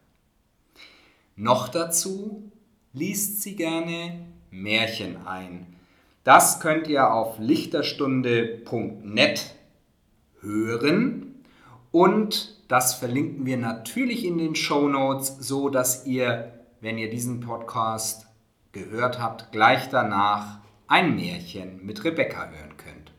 Noch 1.37 1.69
dazu 1.69 2.51
liest 2.93 3.43
sie 3.43 3.57
gerne 3.57 4.27
Märchen 4.51 5.27
ein. 5.27 5.67
Das 6.23 6.61
könnt 6.61 6.87
ihr 6.87 7.13
auf 7.13 7.39
lichterstunde.net 7.39 9.55
hören 10.41 11.24
und 11.95 12.57
das 12.67 12.95
verlinken 12.95 13.47
wir 13.47 13.57
natürlich 13.57 14.25
in 14.25 14.37
den 14.37 14.57
Show 14.57 14.89
Notes, 14.89 15.37
so 15.39 15.69
dass 15.69 16.07
ihr, 16.07 16.53
wenn 16.81 16.99
ihr 16.99 17.09
diesen 17.09 17.39
Podcast 17.39 18.27
gehört 18.73 19.21
habt, 19.21 19.53
gleich 19.53 19.91
danach 19.91 20.59
ein 20.89 21.15
Märchen 21.15 21.87
mit 21.87 22.03
Rebecca 22.03 22.49
hören 22.49 22.77
könnt. 22.79 23.13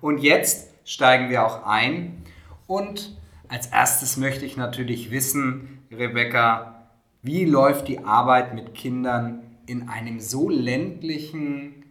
Und 0.00 0.22
jetzt 0.22 0.70
steigen 0.86 1.28
wir 1.28 1.44
auch 1.44 1.66
ein 1.66 2.22
und 2.66 3.14
als 3.46 3.66
erstes 3.66 4.16
möchte 4.16 4.46
ich 4.46 4.56
natürlich 4.56 5.10
wissen, 5.10 5.82
Rebecca, 5.90 6.88
wie 7.20 7.44
läuft 7.44 7.88
die 7.88 7.98
Arbeit 7.98 8.54
mit 8.54 8.74
Kindern 8.74 9.42
in 9.66 9.90
einem 9.90 10.18
so 10.18 10.48
ländlichen 10.48 11.84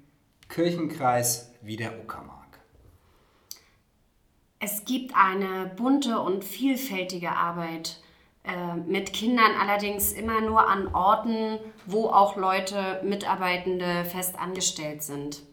Kirchenkreis 0.50 1.54
wie 1.62 1.76
der 1.76 2.00
Uckermark? 2.00 2.37
Es 4.60 4.86
gibt 4.86 5.14
eine 5.16 5.72
bunte 5.76 6.20
und 6.20 6.44
vielfältige 6.44 7.32
Arbeit 7.32 7.98
äh, 8.44 8.76
mit 8.76 9.14
Kindern, 9.14 9.52
allerdings 9.62 10.12
immer 10.12 10.42
nur 10.42 10.68
an 10.68 10.94
Orten, 10.94 11.60
wo 11.86 12.08
auch 12.08 12.38
Leute, 12.38 13.02
Mitarbeitende 13.04 14.06
fest 14.06 14.40
angestellt 14.40 15.04
sind. 15.04 15.44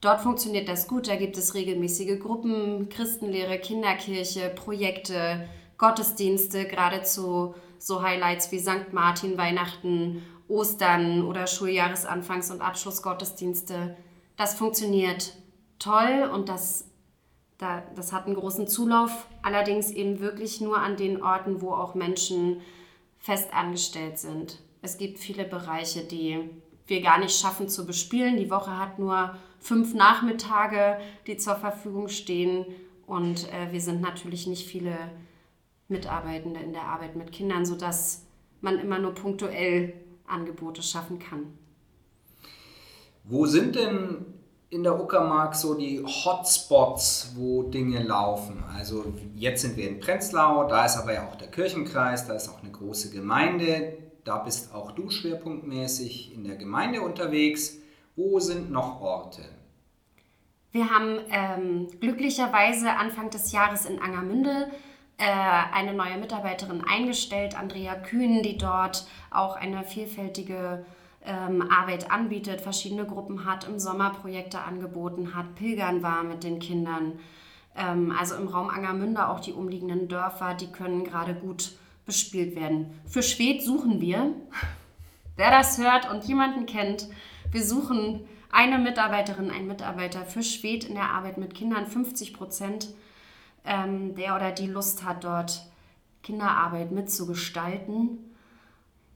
Dort 0.00 0.20
funktioniert 0.20 0.68
das 0.68 0.88
gut, 0.88 1.08
da 1.08 1.16
gibt 1.16 1.38
es 1.38 1.54
regelmäßige 1.54 2.20
Gruppen, 2.20 2.88
Christenlehre, 2.90 3.58
Kinderkirche, 3.58 4.50
Projekte, 4.50 5.48
Gottesdienste, 5.78 6.66
geradezu 6.66 7.54
so 7.78 8.02
Highlights 8.02 8.50
wie 8.52 8.58
St. 8.58 8.92
Martin, 8.92 9.38
Weihnachten 9.38 10.22
Ostern 10.48 11.22
oder 11.22 11.44
Schuljahresanfangs- 11.44 12.52
und 12.52 12.60
Abschlussgottesdienste. 12.60 13.96
Das 14.36 14.54
funktioniert 14.54 15.34
toll 15.78 16.30
und 16.32 16.48
das, 16.48 16.90
da, 17.58 17.82
das 17.94 18.12
hat 18.12 18.26
einen 18.26 18.34
großen 18.34 18.66
Zulauf, 18.66 19.26
allerdings 19.42 19.90
eben 19.90 20.20
wirklich 20.20 20.60
nur 20.60 20.78
an 20.78 20.96
den 20.96 21.22
Orten, 21.22 21.60
wo 21.60 21.70
auch 21.70 21.94
Menschen 21.94 22.60
fest 23.18 23.52
angestellt 23.54 24.18
sind. 24.18 24.60
Es 24.82 24.98
gibt 24.98 25.18
viele 25.18 25.44
Bereiche, 25.44 26.02
die 26.02 26.50
wir 26.86 27.00
gar 27.00 27.18
nicht 27.18 27.38
schaffen 27.38 27.68
zu 27.68 27.86
bespielen. 27.86 28.36
Die 28.36 28.50
Woche 28.50 28.78
hat 28.78 28.98
nur 28.98 29.36
fünf 29.60 29.94
Nachmittage, 29.94 30.98
die 31.26 31.36
zur 31.36 31.56
Verfügung 31.56 32.08
stehen 32.08 32.66
und 33.06 33.50
äh, 33.52 33.72
wir 33.72 33.80
sind 33.80 34.00
natürlich 34.00 34.46
nicht 34.46 34.66
viele 34.66 34.96
Mitarbeitende 35.88 36.60
in 36.60 36.72
der 36.72 36.82
Arbeit 36.82 37.16
mit 37.16 37.32
Kindern, 37.32 37.64
sodass 37.64 38.26
man 38.60 38.78
immer 38.78 38.98
nur 38.98 39.14
punktuell 39.14 39.94
Angebote 40.26 40.82
schaffen 40.82 41.18
kann. 41.18 41.58
Wo 43.24 43.46
sind 43.46 43.76
denn 43.76 44.33
in 44.74 44.82
der 44.82 45.00
Uckermark 45.00 45.54
so 45.54 45.74
die 45.74 46.04
Hotspots, 46.04 47.32
wo 47.36 47.62
Dinge 47.62 48.02
laufen? 48.02 48.64
Also 48.76 49.04
jetzt 49.36 49.62
sind 49.62 49.76
wir 49.76 49.88
in 49.88 50.00
Prenzlau, 50.00 50.66
da 50.66 50.84
ist 50.84 50.96
aber 50.96 51.14
ja 51.14 51.28
auch 51.28 51.36
der 51.36 51.46
Kirchenkreis, 51.46 52.26
da 52.26 52.34
ist 52.34 52.48
auch 52.48 52.60
eine 52.60 52.72
große 52.72 53.10
Gemeinde, 53.10 53.96
da 54.24 54.38
bist 54.38 54.74
auch 54.74 54.90
du 54.90 55.10
schwerpunktmäßig 55.10 56.34
in 56.34 56.42
der 56.42 56.56
Gemeinde 56.56 57.02
unterwegs. 57.02 57.78
Wo 58.16 58.40
sind 58.40 58.72
noch 58.72 59.00
Orte? 59.00 59.42
Wir 60.72 60.90
haben 60.90 61.20
ähm, 61.30 61.88
glücklicherweise 62.00 62.90
Anfang 62.90 63.30
des 63.30 63.52
Jahres 63.52 63.86
in 63.86 64.02
Angermünde 64.02 64.72
äh, 65.18 65.24
eine 65.72 65.94
neue 65.94 66.18
Mitarbeiterin 66.18 66.82
eingestellt, 66.84 67.56
Andrea 67.56 67.94
Kühn, 67.94 68.42
die 68.42 68.58
dort 68.58 69.06
auch 69.30 69.54
eine 69.54 69.84
vielfältige 69.84 70.84
ähm, 71.24 71.62
Arbeit 71.70 72.10
anbietet, 72.10 72.60
verschiedene 72.60 73.06
Gruppen 73.06 73.44
hat, 73.44 73.66
im 73.66 73.78
Sommer 73.78 74.10
Projekte 74.10 74.60
angeboten 74.60 75.34
hat, 75.34 75.54
Pilgern 75.54 76.02
war 76.02 76.22
mit 76.22 76.44
den 76.44 76.58
Kindern. 76.58 77.18
Ähm, 77.76 78.14
also 78.18 78.36
im 78.36 78.48
Raum 78.48 78.68
Angermünde 78.68 79.28
auch 79.28 79.40
die 79.40 79.52
umliegenden 79.52 80.08
Dörfer, 80.08 80.54
die 80.54 80.70
können 80.70 81.04
gerade 81.04 81.34
gut 81.34 81.72
bespielt 82.06 82.54
werden. 82.56 83.00
Für 83.06 83.22
Schwed 83.22 83.62
suchen 83.62 84.00
wir, 84.00 84.34
wer 85.36 85.50
das 85.50 85.78
hört 85.78 86.10
und 86.10 86.24
jemanden 86.24 86.66
kennt, 86.66 87.08
wir 87.50 87.64
suchen 87.64 88.20
eine 88.50 88.78
Mitarbeiterin, 88.78 89.50
einen 89.50 89.66
Mitarbeiter 89.66 90.24
für 90.24 90.42
Schwed 90.42 90.84
in 90.84 90.94
der 90.94 91.10
Arbeit 91.10 91.38
mit 91.38 91.54
Kindern, 91.54 91.86
50 91.86 92.34
Prozent, 92.34 92.88
ähm, 93.64 94.14
der 94.14 94.36
oder 94.36 94.52
die 94.52 94.66
Lust 94.66 95.04
hat, 95.04 95.24
dort 95.24 95.66
Kinderarbeit 96.22 96.92
mitzugestalten. 96.92 98.18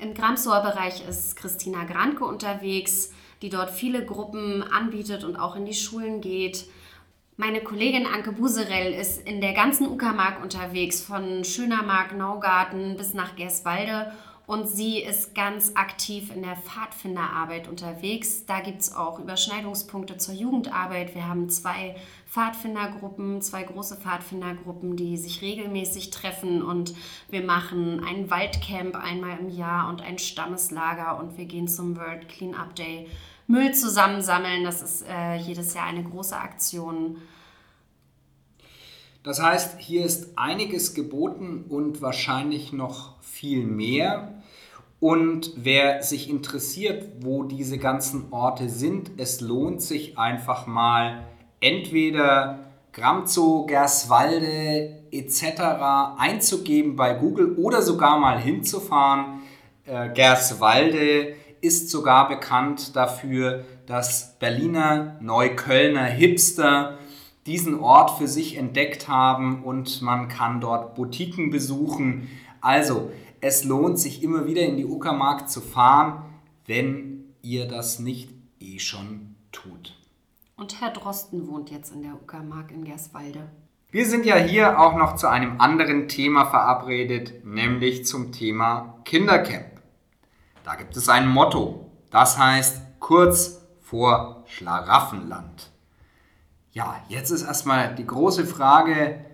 Im 0.00 0.14
Gramsower 0.14 0.60
Bereich 0.60 1.06
ist 1.08 1.34
Christina 1.34 1.82
Granke 1.82 2.24
unterwegs, 2.24 3.10
die 3.42 3.48
dort 3.48 3.70
viele 3.70 4.04
Gruppen 4.06 4.62
anbietet 4.62 5.24
und 5.24 5.34
auch 5.34 5.56
in 5.56 5.66
die 5.66 5.74
Schulen 5.74 6.20
geht. 6.20 6.66
Meine 7.36 7.62
Kollegin 7.62 8.06
Anke 8.06 8.30
Buserell 8.30 8.92
ist 8.92 9.26
in 9.26 9.40
der 9.40 9.54
ganzen 9.54 9.88
Uckermark 9.88 10.40
unterwegs, 10.40 11.00
von 11.00 11.42
Schönermark, 11.42 12.16
Naugarten 12.16 12.96
bis 12.96 13.12
nach 13.12 13.34
Gerswalde. 13.34 14.12
Und 14.48 14.66
sie 14.66 15.02
ist 15.02 15.34
ganz 15.34 15.72
aktiv 15.74 16.34
in 16.34 16.40
der 16.40 16.56
Pfadfinderarbeit 16.56 17.68
unterwegs. 17.68 18.46
Da 18.46 18.60
gibt 18.60 18.80
es 18.80 18.94
auch 18.94 19.18
Überschneidungspunkte 19.18 20.16
zur 20.16 20.32
Jugendarbeit. 20.32 21.14
Wir 21.14 21.28
haben 21.28 21.50
zwei 21.50 21.96
Pfadfindergruppen, 22.26 23.42
zwei 23.42 23.64
große 23.64 23.98
Pfadfindergruppen, 23.98 24.96
die 24.96 25.18
sich 25.18 25.42
regelmäßig 25.42 26.08
treffen 26.08 26.62
und 26.62 26.94
wir 27.28 27.42
machen 27.42 28.02
ein 28.02 28.30
Waldcamp 28.30 28.96
einmal 28.96 29.38
im 29.38 29.50
Jahr 29.50 29.90
und 29.90 30.00
ein 30.00 30.18
Stammeslager 30.18 31.18
und 31.18 31.36
wir 31.36 31.44
gehen 31.44 31.68
zum 31.68 31.98
World 31.98 32.30
Cleanup 32.30 32.74
Day 32.74 33.06
Müll 33.48 33.74
zusammensammeln. 33.74 34.64
Das 34.64 34.80
ist 34.80 35.04
äh, 35.06 35.36
jedes 35.36 35.74
Jahr 35.74 35.84
eine 35.84 36.04
große 36.04 36.34
Aktion. 36.34 37.18
Das 39.22 39.42
heißt, 39.42 39.78
hier 39.78 40.06
ist 40.06 40.38
einiges 40.38 40.94
geboten 40.94 41.66
und 41.68 42.00
wahrscheinlich 42.00 42.72
noch 42.72 43.20
viel 43.20 43.66
mehr. 43.66 44.37
Und 45.00 45.52
wer 45.56 46.02
sich 46.02 46.28
interessiert, 46.28 47.04
wo 47.20 47.44
diese 47.44 47.78
ganzen 47.78 48.32
Orte 48.32 48.68
sind, 48.68 49.12
es 49.16 49.40
lohnt 49.40 49.80
sich 49.80 50.18
einfach 50.18 50.66
mal 50.66 51.24
entweder 51.60 52.68
Gramzow, 52.92 53.66
Gerswalde 53.66 55.02
etc. 55.12 55.60
einzugeben 56.18 56.96
bei 56.96 57.14
Google 57.14 57.54
oder 57.54 57.80
sogar 57.82 58.18
mal 58.18 58.40
hinzufahren. 58.40 59.42
Äh, 59.84 60.08
Gerswalde 60.10 61.34
ist 61.60 61.90
sogar 61.90 62.28
bekannt 62.28 62.96
dafür, 62.96 63.64
dass 63.86 64.36
Berliner 64.38 65.16
Neuköllner 65.20 66.04
Hipster 66.04 66.98
diesen 67.46 67.78
Ort 67.80 68.18
für 68.18 68.28
sich 68.28 68.56
entdeckt 68.56 69.08
haben 69.08 69.62
und 69.64 70.02
man 70.02 70.28
kann 70.28 70.60
dort 70.60 70.94
Boutiquen 70.94 71.50
besuchen. 71.50 72.28
Also, 72.60 73.10
es 73.40 73.64
lohnt 73.64 73.98
sich 73.98 74.22
immer 74.22 74.46
wieder 74.46 74.62
in 74.62 74.76
die 74.76 74.86
Uckermark 74.86 75.48
zu 75.48 75.60
fahren, 75.60 76.22
wenn 76.66 77.34
ihr 77.42 77.66
das 77.66 77.98
nicht 77.98 78.30
eh 78.60 78.78
schon 78.78 79.36
tut. 79.52 79.94
Und 80.56 80.80
Herr 80.80 80.90
Drosten 80.90 81.48
wohnt 81.48 81.70
jetzt 81.70 81.92
in 81.92 82.02
der 82.02 82.14
Uckermark 82.14 82.72
in 82.72 82.84
Gerswalde. 82.84 83.48
Wir 83.90 84.04
sind 84.04 84.26
ja 84.26 84.36
hier 84.36 84.78
auch 84.78 84.96
noch 84.96 85.16
zu 85.16 85.28
einem 85.28 85.60
anderen 85.60 86.08
Thema 86.08 86.44
verabredet, 86.46 87.44
nämlich 87.44 88.04
zum 88.04 88.32
Thema 88.32 89.00
Kindercamp. 89.04 89.80
Da 90.64 90.74
gibt 90.74 90.96
es 90.96 91.08
ein 91.08 91.28
Motto, 91.28 91.90
das 92.10 92.36
heißt 92.36 92.82
kurz 92.98 93.62
vor 93.80 94.44
Schlaraffenland. 94.46 95.70
Ja, 96.72 97.02
jetzt 97.08 97.30
ist 97.30 97.42
erstmal 97.42 97.94
die 97.94 98.06
große 98.06 98.44
Frage, 98.44 99.24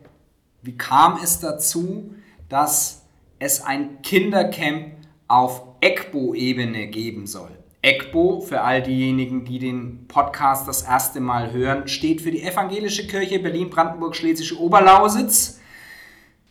wie 0.63 0.77
kam 0.77 1.19
es 1.21 1.41
dazu, 1.41 2.15
dass 2.49 3.04
es 3.45 3.61
ein 3.63 4.01
Kindercamp 4.01 4.95
auf 5.29 5.63
ECBO-Ebene 5.81 6.87
geben 6.87 7.27
soll? 7.27 7.51
ECBO, 7.83 8.41
für 8.41 8.63
all 8.63 8.83
diejenigen, 8.83 9.45
die 9.45 9.59
den 9.59 10.09
Podcast 10.09 10.67
das 10.67 10.83
erste 10.83 11.21
Mal 11.21 11.53
hören, 11.53 11.87
steht 11.87 12.23
für 12.23 12.31
die 12.31 12.43
Evangelische 12.43 13.07
Kirche 13.07 13.39
Berlin-Brandenburg-Schlesische 13.39 14.59
Oberlausitz. 14.59 15.61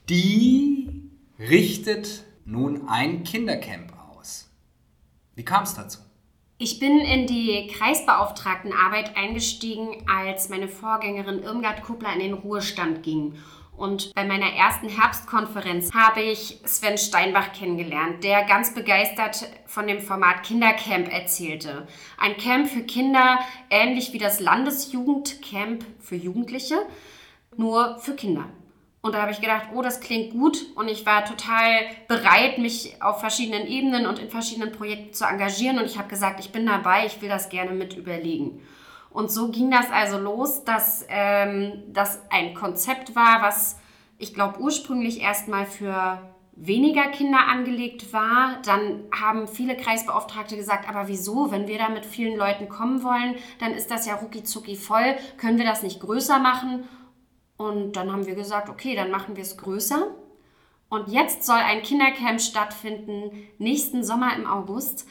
Die 0.07 1.09
richtet 1.39 2.25
nun 2.45 2.87
ein 2.87 3.23
Kindercamp 3.23 3.91
aus. 4.11 4.51
Wie 5.33 5.43
kam 5.43 5.63
es 5.63 5.73
dazu? 5.73 5.99
Ich 6.59 6.77
bin 6.77 6.99
in 6.99 7.25
die 7.25 7.67
Kreisbeauftragtenarbeit 7.67 9.17
eingestiegen, 9.17 10.05
als 10.07 10.49
meine 10.49 10.67
Vorgängerin 10.67 11.41
Irmgard 11.41 11.81
Kubler 11.81 12.13
in 12.13 12.19
den 12.19 12.33
Ruhestand 12.33 13.01
ging. 13.01 13.33
Und 13.75 14.13
bei 14.13 14.23
meiner 14.23 14.53
ersten 14.53 14.87
Herbstkonferenz 14.87 15.93
habe 15.93 16.21
ich 16.21 16.59
Sven 16.63 16.97
Steinbach 16.97 17.53
kennengelernt, 17.53 18.23
der 18.23 18.43
ganz 18.43 18.73
begeistert 18.73 19.47
von 19.65 19.87
dem 19.87 19.99
Format 19.99 20.43
Kindercamp 20.43 21.11
erzählte. 21.11 21.87
Ein 22.17 22.37
Camp 22.37 22.69
für 22.69 22.83
Kinder, 22.83 23.39
ähnlich 23.69 24.13
wie 24.13 24.19
das 24.19 24.39
Landesjugendcamp 24.39 25.83
für 25.99 26.15
Jugendliche, 26.15 26.85
nur 27.57 27.97
für 27.99 28.15
Kinder. 28.15 28.45
Und 29.01 29.15
da 29.15 29.21
habe 29.21 29.33
ich 29.33 29.41
gedacht, 29.41 29.67
oh, 29.73 29.81
das 29.81 29.99
klingt 29.99 30.31
gut. 30.31 30.65
Und 30.75 30.87
ich 30.87 31.05
war 31.05 31.25
total 31.25 31.67
bereit, 32.07 32.57
mich 32.57 33.01
auf 33.01 33.19
verschiedenen 33.19 33.67
Ebenen 33.67 34.05
und 34.05 34.17
in 34.17 34.29
verschiedenen 34.29 34.71
Projekten 34.71 35.13
zu 35.13 35.25
engagieren. 35.25 35.77
Und 35.77 35.85
ich 35.85 35.97
habe 35.97 36.07
gesagt, 36.07 36.39
ich 36.39 36.53
bin 36.53 36.65
dabei, 36.65 37.05
ich 37.05 37.21
will 37.21 37.27
das 37.27 37.49
gerne 37.49 37.71
mit 37.71 37.97
überlegen. 37.97 38.61
Und 39.13 39.31
so 39.31 39.49
ging 39.49 39.69
das 39.69 39.91
also 39.91 40.17
los, 40.17 40.63
dass 40.63 41.05
ähm, 41.07 41.83
das 41.87 42.19
ein 42.31 42.55
Konzept 42.55 43.15
war, 43.15 43.43
was 43.43 43.79
ich 44.17 44.33
glaube 44.33 44.59
ursprünglich 44.59 45.21
erstmal 45.21 45.65
für 45.67 46.19
weniger 46.55 47.07
Kinder 47.09 47.47
angelegt 47.47 48.11
war. 48.11 48.57
Dann 48.65 49.03
haben 49.11 49.47
viele 49.47 49.77
Kreisbeauftragte 49.77 50.55
gesagt, 50.55 50.89
aber 50.89 51.07
wieso, 51.07 51.51
wenn 51.51 51.67
wir 51.67 51.77
da 51.77 51.89
mit 51.89 52.05
vielen 52.05 52.37
Leuten 52.37 52.69
kommen 52.69 53.03
wollen, 53.03 53.35
dann 53.59 53.73
ist 53.73 53.91
das 53.91 54.05
ja 54.05 54.15
rucki 54.15 54.75
voll. 54.75 55.15
Können 55.37 55.57
wir 55.57 55.65
das 55.65 55.83
nicht 55.83 55.99
größer 55.99 56.39
machen? 56.39 56.87
Und 57.57 57.95
dann 57.95 58.11
haben 58.11 58.25
wir 58.25 58.35
gesagt, 58.35 58.69
okay, 58.69 58.95
dann 58.95 59.11
machen 59.11 59.35
wir 59.35 59.43
es 59.43 59.57
größer. 59.57 60.07
Und 60.89 61.07
jetzt 61.07 61.43
soll 61.43 61.57
ein 61.57 61.81
Kindercamp 61.81 62.39
stattfinden, 62.39 63.47
nächsten 63.57 64.03
Sommer 64.03 64.35
im 64.35 64.45
August, 64.45 65.07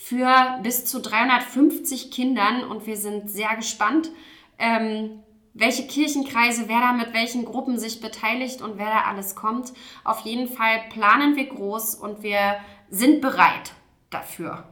für 0.00 0.60
bis 0.62 0.84
zu 0.84 1.00
350 1.00 2.12
Kindern. 2.12 2.62
Und 2.62 2.86
wir 2.86 2.96
sind 2.96 3.30
sehr 3.30 3.56
gespannt, 3.56 4.10
ähm, 4.58 5.24
welche 5.54 5.88
Kirchenkreise, 5.88 6.68
wer 6.68 6.78
da 6.78 6.92
mit 6.92 7.12
welchen 7.12 7.44
Gruppen 7.44 7.80
sich 7.80 8.00
beteiligt 8.00 8.62
und 8.62 8.78
wer 8.78 8.86
da 8.86 9.02
alles 9.08 9.34
kommt. 9.34 9.72
Auf 10.04 10.20
jeden 10.20 10.46
Fall 10.46 10.84
planen 10.92 11.34
wir 11.34 11.46
groß 11.46 11.96
und 11.96 12.22
wir 12.22 12.58
sind 12.88 13.20
bereit 13.20 13.72
dafür. 14.08 14.64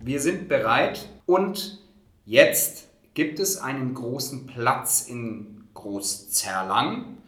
Wir 0.00 0.20
sind 0.20 0.48
bereit 0.48 1.08
und 1.24 1.78
jetzt 2.24 2.88
gibt 3.14 3.38
es 3.38 3.58
einen 3.58 3.94
großen 3.94 4.48
Platz 4.48 5.06
in 5.08 5.68
Großzerlang. 5.74 7.18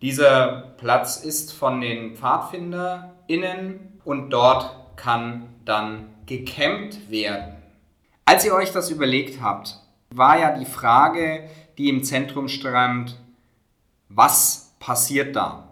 Dieser 0.00 0.74
Platz 0.78 1.22
ist 1.22 1.52
von 1.52 1.82
den 1.82 2.16
PfadfinderInnen 2.16 4.00
und 4.04 4.30
dort 4.30 4.96
kann 4.96 5.51
dann 5.64 6.08
gecampt 6.26 7.10
werden. 7.10 7.54
Als 8.24 8.44
ihr 8.44 8.54
euch 8.54 8.72
das 8.72 8.90
überlegt 8.90 9.40
habt, 9.40 9.78
war 10.10 10.38
ja 10.38 10.56
die 10.56 10.66
Frage, 10.66 11.48
die 11.78 11.88
im 11.88 12.04
Zentrum 12.04 12.48
stand, 12.48 13.18
was 14.08 14.74
passiert 14.78 15.36
da? 15.36 15.68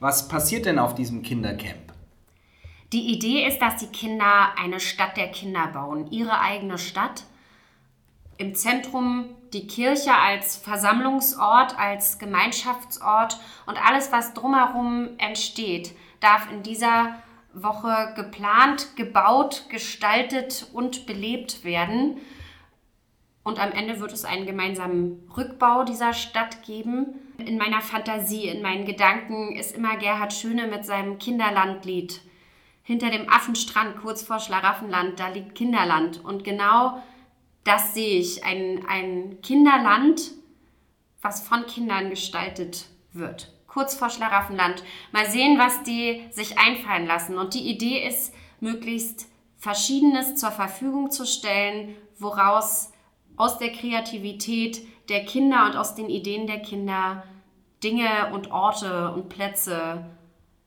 Was 0.00 0.28
passiert 0.28 0.66
denn 0.66 0.78
auf 0.78 0.94
diesem 0.94 1.22
Kindercamp? 1.22 1.92
Die 2.92 3.12
Idee 3.12 3.46
ist, 3.46 3.60
dass 3.60 3.76
die 3.76 3.86
Kinder 3.86 4.52
eine 4.58 4.78
Stadt 4.78 5.16
der 5.16 5.28
Kinder 5.28 5.68
bauen, 5.68 6.10
ihre 6.10 6.40
eigene 6.40 6.76
Stadt. 6.76 7.24
Im 8.36 8.54
Zentrum 8.54 9.26
die 9.52 9.66
Kirche 9.66 10.14
als 10.14 10.56
Versammlungsort, 10.56 11.78
als 11.78 12.18
Gemeinschaftsort 12.18 13.38
und 13.66 13.78
alles, 13.82 14.12
was 14.12 14.34
drumherum 14.34 15.10
entsteht, 15.18 15.94
darf 16.20 16.50
in 16.50 16.62
dieser 16.62 17.14
Woche 17.54 18.12
geplant, 18.16 18.96
gebaut, 18.96 19.66
gestaltet 19.68 20.66
und 20.72 21.06
belebt 21.06 21.64
werden. 21.64 22.20
Und 23.44 23.58
am 23.58 23.72
Ende 23.72 24.00
wird 24.00 24.12
es 24.12 24.24
einen 24.24 24.46
gemeinsamen 24.46 25.28
Rückbau 25.36 25.84
dieser 25.84 26.12
Stadt 26.12 26.62
geben. 26.62 27.06
In 27.38 27.58
meiner 27.58 27.80
Fantasie, 27.80 28.46
in 28.46 28.62
meinen 28.62 28.84
Gedanken 28.84 29.56
ist 29.56 29.74
immer 29.74 29.96
Gerhard 29.96 30.32
Schöne 30.32 30.68
mit 30.68 30.84
seinem 30.84 31.18
Kinderlandlied. 31.18 32.20
Hinter 32.84 33.10
dem 33.10 33.28
Affenstrand, 33.28 34.00
kurz 34.00 34.22
vor 34.22 34.38
Schlaraffenland, 34.38 35.18
da 35.18 35.28
liegt 35.28 35.54
Kinderland. 35.54 36.24
Und 36.24 36.44
genau 36.44 37.02
das 37.64 37.94
sehe 37.94 38.20
ich. 38.20 38.44
Ein, 38.44 38.84
ein 38.88 39.40
Kinderland, 39.42 40.32
was 41.20 41.46
von 41.46 41.66
Kindern 41.66 42.10
gestaltet 42.10 42.86
wird. 43.12 43.52
Kurz 43.72 43.94
vor 43.94 44.10
Schlaraffenland. 44.10 44.82
Mal 45.12 45.30
sehen, 45.30 45.58
was 45.58 45.82
die 45.82 46.22
sich 46.30 46.58
einfallen 46.58 47.06
lassen. 47.06 47.38
Und 47.38 47.54
die 47.54 47.70
Idee 47.70 48.06
ist, 48.06 48.34
möglichst 48.60 49.26
Verschiedenes 49.56 50.36
zur 50.36 50.50
Verfügung 50.50 51.10
zu 51.10 51.24
stellen, 51.24 51.96
woraus 52.18 52.90
aus 53.36 53.58
der 53.58 53.72
Kreativität 53.72 54.82
der 55.08 55.24
Kinder 55.24 55.66
und 55.66 55.76
aus 55.76 55.94
den 55.94 56.10
Ideen 56.10 56.46
der 56.46 56.60
Kinder 56.60 57.24
Dinge 57.82 58.32
und 58.32 58.50
Orte 58.50 59.12
und 59.12 59.28
Plätze 59.28 60.04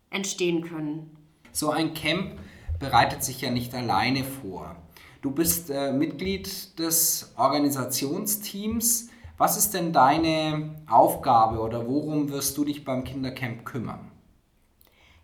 entstehen 0.09 0.63
können. 0.63 1.15
So 1.51 1.69
ein 1.69 1.93
Camp 1.93 2.39
bereitet 2.79 3.23
sich 3.23 3.41
ja 3.41 3.51
nicht 3.51 3.73
alleine 3.73 4.23
vor. 4.23 4.75
Du 5.21 5.31
bist 5.31 5.69
äh, 5.69 5.91
Mitglied 5.91 6.77
des 6.77 7.33
Organisationsteams. 7.37 9.09
Was 9.37 9.57
ist 9.57 9.73
denn 9.73 9.91
deine 9.91 10.75
Aufgabe 10.89 11.59
oder 11.59 11.87
worum 11.87 12.29
wirst 12.29 12.57
du 12.57 12.63
dich 12.63 12.85
beim 12.85 13.03
Kindercamp 13.03 13.65
kümmern? 13.65 14.11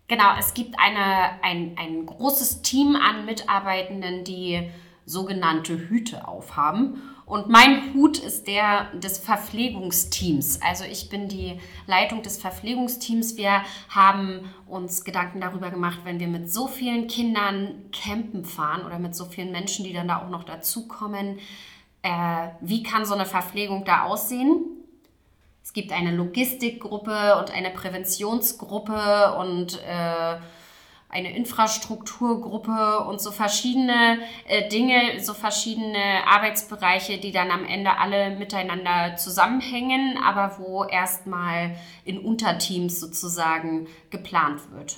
Genau, 0.06 0.36
es 0.38 0.52
gibt 0.52 0.78
eine, 0.78 1.42
ein, 1.42 1.76
ein 1.78 2.04
großes 2.04 2.60
Team 2.60 2.96
an 2.96 3.24
Mitarbeitenden, 3.24 4.24
die 4.24 4.70
sogenannte 5.06 5.88
Hüte 5.88 6.28
aufhaben. 6.28 7.00
Und 7.24 7.48
mein 7.48 7.94
Hut 7.94 8.18
ist 8.18 8.46
der 8.46 8.92
des 8.92 9.16
Verpflegungsteams. 9.16 10.60
Also 10.60 10.84
ich 10.84 11.08
bin 11.08 11.28
die 11.28 11.58
Leitung 11.86 12.22
des 12.22 12.36
Verpflegungsteams. 12.36 13.38
Wir 13.38 13.62
haben 13.88 14.40
uns 14.66 15.04
Gedanken 15.04 15.40
darüber 15.40 15.70
gemacht, 15.70 16.00
wenn 16.04 16.20
wir 16.20 16.28
mit 16.28 16.52
so 16.52 16.66
vielen 16.66 17.06
Kindern 17.06 17.86
campen 17.92 18.44
fahren 18.44 18.84
oder 18.84 18.98
mit 18.98 19.16
so 19.16 19.24
vielen 19.24 19.50
Menschen, 19.50 19.84
die 19.84 19.94
dann 19.94 20.08
da 20.08 20.20
auch 20.20 20.28
noch 20.28 20.44
dazukommen, 20.44 21.38
äh, 22.02 22.48
wie 22.60 22.82
kann 22.82 23.04
so 23.04 23.14
eine 23.14 23.26
Verpflegung 23.26 23.84
da 23.84 24.04
aussehen? 24.04 24.64
Es 25.62 25.72
gibt 25.72 25.92
eine 25.92 26.10
Logistikgruppe 26.10 27.38
und 27.38 27.52
eine 27.52 27.70
Präventionsgruppe 27.70 29.36
und 29.38 29.80
äh, 29.82 30.36
eine 31.08 31.36
Infrastrukturgruppe 31.36 33.04
und 33.04 33.20
so 33.20 33.30
verschiedene 33.30 34.18
äh, 34.48 34.68
Dinge, 34.70 35.20
so 35.20 35.34
verschiedene 35.34 36.26
Arbeitsbereiche, 36.26 37.18
die 37.18 37.32
dann 37.32 37.50
am 37.50 37.64
Ende 37.64 37.98
alle 37.98 38.30
miteinander 38.36 39.16
zusammenhängen, 39.16 40.18
aber 40.18 40.58
wo 40.58 40.84
erstmal 40.84 41.76
in 42.04 42.18
Unterteams 42.18 42.98
sozusagen 42.98 43.88
geplant 44.10 44.62
wird. 44.72 44.96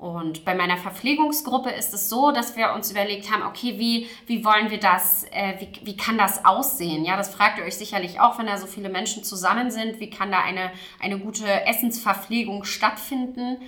Und 0.00 0.46
bei 0.46 0.54
meiner 0.54 0.78
Verpflegungsgruppe 0.78 1.68
ist 1.68 1.92
es 1.92 2.08
so, 2.08 2.30
dass 2.30 2.56
wir 2.56 2.72
uns 2.72 2.90
überlegt 2.90 3.30
haben, 3.30 3.42
okay, 3.42 3.78
wie, 3.78 4.08
wie 4.26 4.42
wollen 4.46 4.70
wir 4.70 4.80
das, 4.80 5.24
äh, 5.30 5.60
wie, 5.60 5.68
wie 5.84 5.94
kann 5.94 6.16
das 6.16 6.46
aussehen? 6.46 7.04
Ja, 7.04 7.18
das 7.18 7.34
fragt 7.34 7.58
ihr 7.58 7.64
euch 7.64 7.76
sicherlich 7.76 8.18
auch, 8.18 8.38
wenn 8.38 8.46
da 8.46 8.56
so 8.56 8.66
viele 8.66 8.88
Menschen 8.88 9.24
zusammen 9.24 9.70
sind, 9.70 10.00
wie 10.00 10.08
kann 10.08 10.32
da 10.32 10.40
eine, 10.40 10.72
eine 11.00 11.18
gute 11.18 11.44
Essensverpflegung 11.66 12.64
stattfinden? 12.64 13.58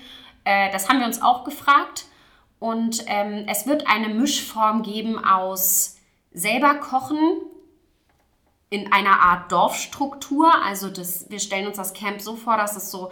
Äh, 0.45 0.73
das 0.73 0.89
haben 0.89 1.01
wir 1.01 1.07
uns 1.07 1.21
auch 1.21 1.45
gefragt. 1.45 2.07
Und 2.59 3.05
ähm, 3.09 3.45
es 3.47 3.67
wird 3.67 3.87
eine 3.87 4.09
Mischform 4.09 4.83
geben 4.83 5.23
aus 5.23 5.99
selber 6.33 6.77
kochen 6.77 7.19
in 8.71 8.91
einer 8.91 9.21
Art 9.21 9.53
Dorfstruktur. 9.53 10.51
Also 10.65 10.89
das, 10.89 11.29
wir 11.29 11.41
stellen 11.41 11.67
uns 11.67 11.77
das 11.77 11.93
Camp 11.93 12.23
so 12.23 12.37
vor, 12.37 12.57
dass 12.57 12.75
es 12.75 12.91
so 12.91 13.11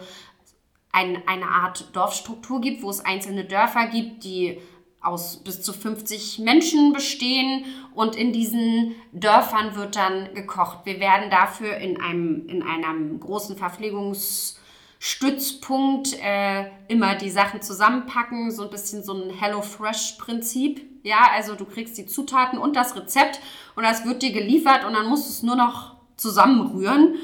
ein, 0.91 1.21
eine 1.27 1.47
Art 1.47 1.95
Dorfstruktur 1.95 2.61
gibt, 2.61 2.83
wo 2.83 2.89
es 2.89 3.03
einzelne 3.03 3.45
Dörfer 3.45 3.87
gibt, 3.87 4.23
die 4.23 4.59
aus 5.01 5.37
bis 5.37 5.61
zu 5.61 5.73
50 5.73 6.39
Menschen 6.39 6.93
bestehen 6.93 7.65
und 7.95 8.15
in 8.15 8.33
diesen 8.33 8.95
Dörfern 9.11 9.75
wird 9.75 9.95
dann 9.95 10.33
gekocht. 10.35 10.79
Wir 10.85 10.99
werden 10.99 11.31
dafür 11.31 11.77
in 11.77 11.99
einem, 11.99 12.47
in 12.47 12.61
einem 12.61 13.19
großen 13.19 13.57
Verpflegungs- 13.57 14.57
Stützpunkt 15.03 16.15
äh, 16.21 16.67
immer 16.87 17.15
die 17.15 17.31
Sachen 17.31 17.63
zusammenpacken, 17.63 18.51
so 18.51 18.65
ein 18.65 18.69
bisschen 18.69 19.03
so 19.03 19.13
ein 19.13 19.31
Hello 19.31 19.63
Fresh 19.63 20.17
Prinzip. 20.19 20.79
Ja, 21.01 21.31
also 21.33 21.55
du 21.55 21.65
kriegst 21.65 21.97
die 21.97 22.05
Zutaten 22.05 22.59
und 22.59 22.75
das 22.75 22.95
Rezept 22.95 23.39
und 23.75 23.81
das 23.81 24.05
wird 24.05 24.21
dir 24.21 24.31
geliefert 24.31 24.85
und 24.85 24.93
dann 24.93 25.07
musst 25.07 25.25
du 25.25 25.29
es 25.31 25.41
nur 25.41 25.55
noch 25.55 25.95
zusammenrühren. 26.17 27.15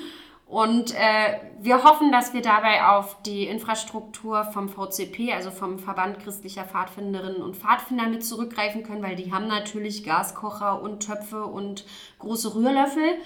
Und 0.47 0.95
äh, 0.95 1.39
wir 1.59 1.83
hoffen, 1.83 2.11
dass 2.11 2.33
wir 2.33 2.41
dabei 2.41 2.85
auf 2.87 3.21
die 3.23 3.47
Infrastruktur 3.47 4.45
vom 4.45 4.69
VCP, 4.69 5.33
also 5.33 5.51
vom 5.51 5.77
Verband 5.77 6.19
christlicher 6.19 6.63
Pfadfinderinnen 6.63 7.41
und 7.41 7.57
Pfadfinder 7.57 8.07
mit 8.07 8.25
zurückgreifen 8.25 8.83
können, 8.83 9.03
weil 9.03 9.17
die 9.17 9.33
haben 9.33 9.47
natürlich 9.47 10.05
Gaskocher 10.05 10.81
und 10.81 11.05
Töpfe 11.05 11.43
und 11.43 11.85
große 12.19 12.55
Rührlöffel. 12.55 13.17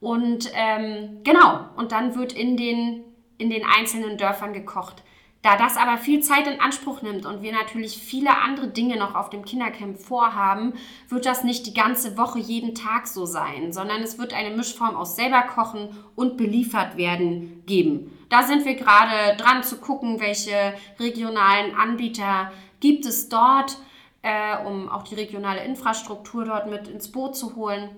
Und 0.00 0.50
ähm, 0.54 1.20
genau, 1.22 1.66
und 1.76 1.92
dann 1.92 2.16
wird 2.16 2.32
in 2.32 2.56
den 2.56 3.04
in 3.38 3.50
den 3.50 3.64
einzelnen 3.64 4.16
Dörfern 4.16 4.52
gekocht. 4.52 5.02
Da 5.46 5.56
das 5.56 5.76
aber 5.76 5.96
viel 5.96 6.24
Zeit 6.24 6.48
in 6.48 6.58
Anspruch 6.58 7.02
nimmt 7.02 7.24
und 7.24 7.40
wir 7.40 7.52
natürlich 7.52 7.98
viele 7.98 8.36
andere 8.36 8.66
Dinge 8.66 8.96
noch 8.96 9.14
auf 9.14 9.30
dem 9.30 9.44
Kindercamp 9.44 9.96
vorhaben, 9.96 10.72
wird 11.08 11.24
das 11.24 11.44
nicht 11.44 11.66
die 11.66 11.72
ganze 11.72 12.18
Woche 12.18 12.40
jeden 12.40 12.74
Tag 12.74 13.06
so 13.06 13.26
sein, 13.26 13.72
sondern 13.72 14.02
es 14.02 14.18
wird 14.18 14.34
eine 14.34 14.56
Mischform 14.56 14.96
aus 14.96 15.14
selber 15.14 15.42
kochen 15.42 15.96
und 16.16 16.36
beliefert 16.36 16.96
werden 16.96 17.62
geben. 17.64 18.10
Da 18.28 18.42
sind 18.42 18.64
wir 18.64 18.74
gerade 18.74 19.36
dran 19.36 19.62
zu 19.62 19.78
gucken, 19.78 20.18
welche 20.18 20.74
regionalen 20.98 21.76
Anbieter 21.76 22.50
gibt 22.80 23.06
es 23.06 23.28
dort, 23.28 23.78
äh, 24.22 24.56
um 24.66 24.88
auch 24.88 25.04
die 25.04 25.14
regionale 25.14 25.62
Infrastruktur 25.62 26.44
dort 26.44 26.68
mit 26.68 26.88
ins 26.88 27.12
Boot 27.12 27.36
zu 27.36 27.54
holen. 27.54 27.88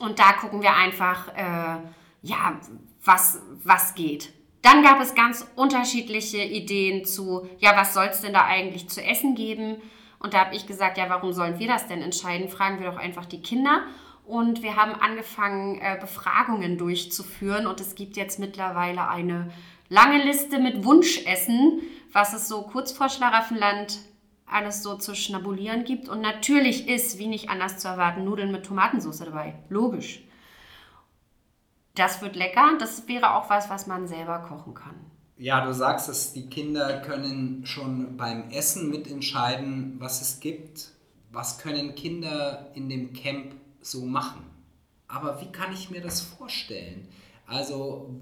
Und 0.00 0.18
da 0.18 0.32
gucken 0.32 0.62
wir 0.62 0.74
einfach, 0.74 1.28
äh, 1.28 1.78
ja, 2.22 2.58
was, 3.04 3.40
was 3.62 3.94
geht. 3.94 4.32
Dann 4.66 4.82
gab 4.82 5.00
es 5.00 5.14
ganz 5.14 5.46
unterschiedliche 5.54 6.42
Ideen 6.42 7.04
zu, 7.04 7.48
ja, 7.60 7.76
was 7.76 7.94
soll 7.94 8.06
es 8.06 8.22
denn 8.22 8.32
da 8.32 8.46
eigentlich 8.46 8.88
zu 8.88 9.00
essen 9.00 9.36
geben? 9.36 9.76
Und 10.18 10.34
da 10.34 10.44
habe 10.44 10.56
ich 10.56 10.66
gesagt, 10.66 10.98
ja, 10.98 11.08
warum 11.08 11.32
sollen 11.32 11.60
wir 11.60 11.68
das 11.68 11.86
denn 11.86 12.02
entscheiden? 12.02 12.48
Fragen 12.48 12.80
wir 12.80 12.90
doch 12.90 12.96
einfach 12.96 13.26
die 13.26 13.40
Kinder. 13.40 13.82
Und 14.24 14.64
wir 14.64 14.74
haben 14.74 14.96
angefangen, 14.96 15.80
äh, 15.80 15.96
Befragungen 16.00 16.78
durchzuführen. 16.78 17.68
Und 17.68 17.80
es 17.80 17.94
gibt 17.94 18.16
jetzt 18.16 18.40
mittlerweile 18.40 19.08
eine 19.08 19.52
lange 19.88 20.20
Liste 20.24 20.58
mit 20.58 20.84
Wunschessen, 20.84 21.82
was 22.10 22.32
es 22.32 22.48
so 22.48 22.62
kurz 22.62 22.90
vor 22.90 23.08
Schlaraffenland 23.08 24.00
alles 24.46 24.82
so 24.82 24.96
zu 24.96 25.14
schnabulieren 25.14 25.84
gibt. 25.84 26.08
Und 26.08 26.22
natürlich 26.22 26.88
ist, 26.88 27.20
wie 27.20 27.28
nicht 27.28 27.50
anders 27.50 27.78
zu 27.78 27.86
erwarten, 27.86 28.24
Nudeln 28.24 28.50
mit 28.50 28.66
Tomatensauce 28.66 29.18
dabei. 29.18 29.54
Logisch. 29.68 30.24
Das 31.96 32.22
wird 32.22 32.36
lecker. 32.36 32.76
Das 32.78 33.08
wäre 33.08 33.34
auch 33.34 33.50
was, 33.50 33.68
was 33.68 33.86
man 33.86 34.06
selber 34.06 34.38
kochen 34.38 34.74
kann. 34.74 34.94
Ja, 35.38 35.64
du 35.66 35.74
sagst 35.74 36.08
es, 36.08 36.32
die 36.32 36.48
Kinder 36.48 37.00
können 37.00 37.66
schon 37.66 38.16
beim 38.16 38.50
Essen 38.50 38.90
mitentscheiden, 38.90 39.96
was 39.98 40.22
es 40.22 40.40
gibt. 40.40 40.92
Was 41.30 41.58
können 41.58 41.94
Kinder 41.94 42.70
in 42.74 42.88
dem 42.88 43.12
Camp 43.12 43.54
so 43.80 44.06
machen? 44.06 44.42
Aber 45.08 45.40
wie 45.40 45.52
kann 45.52 45.72
ich 45.72 45.90
mir 45.90 46.00
das 46.00 46.20
vorstellen? 46.20 47.08
Also, 47.46 48.20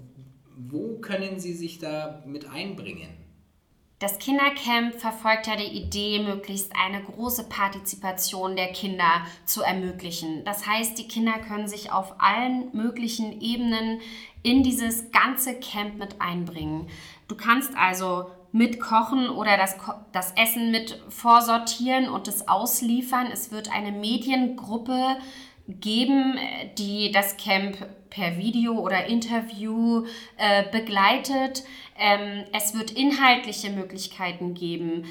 wo 0.57 0.97
können 0.99 1.39
sie 1.39 1.53
sich 1.53 1.79
da 1.79 2.21
mit 2.25 2.49
einbringen? 2.49 3.24
Das 3.99 4.19
Kindercamp 4.19 4.95
verfolgt 4.99 5.47
ja 5.47 5.55
die 5.55 5.63
Idee, 5.63 6.19
möglichst 6.19 6.73
eine 6.75 7.01
große 7.01 7.47
Partizipation 7.47 8.57
der 8.57 8.73
Kinder 8.73 9.25
zu 9.45 9.61
ermöglichen. 9.61 10.43
Das 10.43 10.67
heißt, 10.67 10.97
die 10.97 11.07
Kinder 11.07 11.39
können 11.39 11.69
sich 11.69 11.93
auf 11.93 12.15
allen 12.19 12.75
möglichen 12.75 13.39
Ebenen 13.39 14.01
in 14.43 14.63
dieses 14.63 15.11
ganze 15.11 15.57
Camp 15.59 15.97
mit 15.97 16.19
einbringen. 16.19 16.89
Du 17.29 17.35
kannst 17.35 17.75
also 17.77 18.29
mitkochen 18.51 19.29
oder 19.29 19.55
das, 19.55 19.77
das 20.11 20.33
Essen 20.33 20.71
mit 20.71 21.01
vorsortieren 21.07 22.09
und 22.09 22.27
es 22.27 22.49
ausliefern. 22.49 23.27
Es 23.31 23.51
wird 23.51 23.71
eine 23.71 23.93
Mediengruppe 23.93 25.17
geben, 25.67 26.37
die 26.77 27.11
das 27.11 27.37
Camp 27.37 27.77
per 28.15 28.37
Video 28.37 28.79
oder 28.79 29.05
Interview 29.05 30.05
äh, 30.37 30.63
begleitet. 30.71 31.63
Ähm, 31.99 32.45
es 32.53 32.73
wird 32.73 32.91
inhaltliche 32.91 33.69
Möglichkeiten 33.69 34.53
geben, 34.53 35.03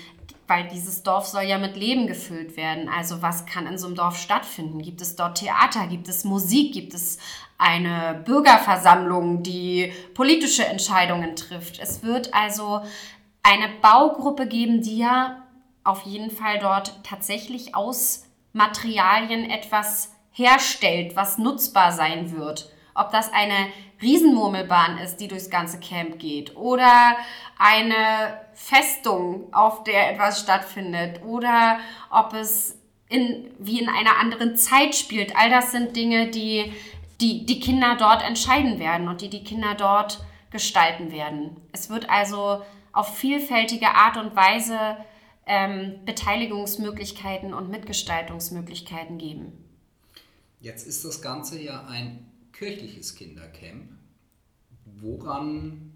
weil 0.47 0.69
dieses 0.69 1.03
Dorf 1.03 1.27
soll 1.27 1.43
ja 1.43 1.59
mit 1.59 1.77
Leben 1.77 2.07
gefüllt 2.07 2.57
werden. 2.57 2.89
Also 2.89 3.21
was 3.21 3.45
kann 3.45 3.67
in 3.67 3.77
so 3.77 3.87
einem 3.87 3.97
Dorf 3.97 4.17
stattfinden? 4.17 4.81
Gibt 4.81 5.03
es 5.03 5.17
dort 5.17 5.39
Theater? 5.39 5.87
Gibt 5.87 6.09
es 6.09 6.25
Musik? 6.25 6.73
Gibt 6.73 6.95
es 6.95 7.19
eine 7.59 8.23
Bürgerversammlung, 8.25 9.43
die 9.43 9.93
politische 10.15 10.65
Entscheidungen 10.65 11.37
trifft? 11.37 11.79
Es 11.79 12.03
wird 12.03 12.33
also 12.33 12.81
eine 13.43 13.69
Baugruppe 13.83 14.47
geben, 14.47 14.81
die 14.81 14.99
ja 14.99 15.43
auf 15.83 16.03
jeden 16.03 16.31
Fall 16.31 16.59
dort 16.59 17.05
tatsächlich 17.05 17.75
aus 17.75 18.25
Materialien 18.55 19.51
etwas 19.51 20.15
herstellt, 20.33 21.17
was 21.17 21.37
nutzbar 21.37 21.93
sein 21.93 22.35
wird. 22.35 22.74
Ob 22.95 23.11
das 23.11 23.33
eine 23.33 23.69
Riesenmurmelbahn 24.01 24.99
ist, 24.99 25.17
die 25.17 25.29
durchs 25.29 25.51
ganze 25.51 25.81
Camp 25.81 26.19
geht 26.19 26.57
oder 26.57 27.17
eine 27.59 28.41
Festung, 28.55 29.53
auf 29.53 29.85
der 29.85 30.13
etwas 30.13 30.41
stattfindet 30.41 31.23
oder 31.25 31.79
ob 32.11 32.33
es 32.35 32.79
in, 33.09 33.51
wie 33.59 33.81
in 33.81 33.89
einer 33.89 34.19
anderen 34.19 34.57
Zeit 34.57 34.95
spielt. 34.95 35.37
All 35.37 35.51
das 35.51 35.73
sind 35.73 35.97
Dinge, 35.97 36.29
die, 36.29 36.73
die 37.21 37.47
die 37.47 37.61
Kinder 37.61 37.97
dort 37.99 38.23
entscheiden 38.23 38.79
werden 38.79 39.09
und 39.09 39.21
die 39.21 39.31
die 39.31 39.45
Kinder 39.45 39.75
dort 39.75 40.25
gestalten 40.51 41.11
werden. 41.11 41.57
Es 41.73 41.91
wird 41.91 42.09
also 42.09 42.63
auf 42.93 43.17
vielfältige 43.17 43.89
Art 43.89 44.17
und 44.17 44.37
Weise 44.37 44.97
ähm, 45.47 46.01
Beteiligungsmöglichkeiten 46.05 47.53
und 47.53 47.71
Mitgestaltungsmöglichkeiten 47.71 49.19
geben. 49.19 49.53
Jetzt 50.61 50.87
ist 50.87 51.05
das 51.05 51.21
Ganze 51.21 51.61
ja 51.61 51.85
ein 51.87 52.31
kirchliches 52.55 53.15
Kindercamp. 53.15 53.91
Woran 54.87 55.93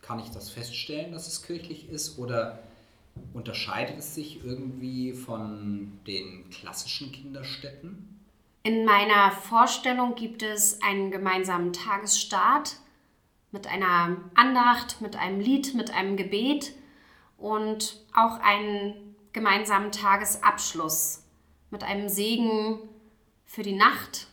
kann 0.00 0.20
ich 0.20 0.30
das 0.30 0.50
feststellen, 0.50 1.12
dass 1.12 1.26
es 1.26 1.42
kirchlich 1.42 1.88
ist? 1.88 2.18
Oder 2.18 2.62
unterscheidet 3.32 3.98
es 3.98 4.14
sich 4.14 4.44
irgendwie 4.44 5.12
von 5.14 5.98
den 6.06 6.48
klassischen 6.50 7.10
Kinderstätten? 7.12 8.20
In 8.62 8.84
meiner 8.84 9.30
Vorstellung 9.30 10.14
gibt 10.14 10.42
es 10.42 10.82
einen 10.82 11.10
gemeinsamen 11.10 11.72
Tagesstart 11.72 12.76
mit 13.52 13.66
einer 13.66 14.16
Andacht, 14.34 15.00
mit 15.00 15.16
einem 15.16 15.40
Lied, 15.40 15.74
mit 15.74 15.90
einem 15.92 16.16
Gebet 16.16 16.72
und 17.38 18.04
auch 18.14 18.38
einen 18.40 19.14
gemeinsamen 19.32 19.92
Tagesabschluss 19.92 21.22
mit 21.70 21.84
einem 21.84 22.08
Segen 22.08 22.80
für 23.44 23.62
die 23.62 23.76
Nacht. 23.76 24.28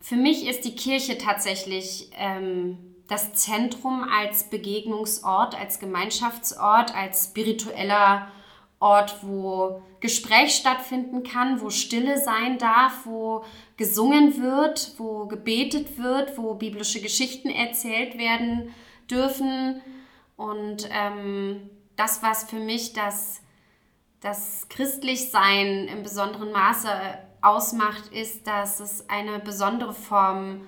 Für 0.00 0.16
mich 0.16 0.48
ist 0.48 0.64
die 0.64 0.74
Kirche 0.74 1.18
tatsächlich 1.18 2.10
ähm, 2.16 2.78
das 3.06 3.34
Zentrum 3.34 4.02
als 4.02 4.44
Begegnungsort, 4.44 5.58
als 5.58 5.78
Gemeinschaftsort, 5.78 6.94
als 6.94 7.24
spiritueller 7.24 8.30
Ort, 8.78 9.18
wo 9.22 9.82
Gespräch 10.00 10.54
stattfinden 10.54 11.22
kann, 11.22 11.60
wo 11.60 11.68
Stille 11.68 12.18
sein 12.18 12.56
darf, 12.56 13.04
wo 13.04 13.44
gesungen 13.76 14.40
wird, 14.40 14.94
wo 14.96 15.26
gebetet 15.26 15.98
wird, 15.98 16.38
wo 16.38 16.54
biblische 16.54 17.02
Geschichten 17.02 17.50
erzählt 17.50 18.16
werden 18.16 18.74
dürfen. 19.10 19.82
Und 20.36 20.88
ähm, 20.90 21.68
das, 21.96 22.22
was 22.22 22.44
für 22.44 22.60
mich 22.60 22.94
das, 22.94 23.42
das 24.20 24.66
Christlichsein 24.70 25.88
im 25.88 26.02
besonderen 26.02 26.52
Maße 26.52 26.88
ausmacht, 27.42 28.08
ist, 28.12 28.46
dass 28.46 28.80
es 28.80 29.08
eine 29.08 29.38
besondere 29.38 29.94
Form 29.94 30.62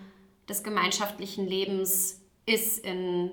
des 0.48 0.62
gemeinschaftlichen 0.62 1.46
Lebens 1.46 2.20
ist 2.46 2.84
in 2.84 3.30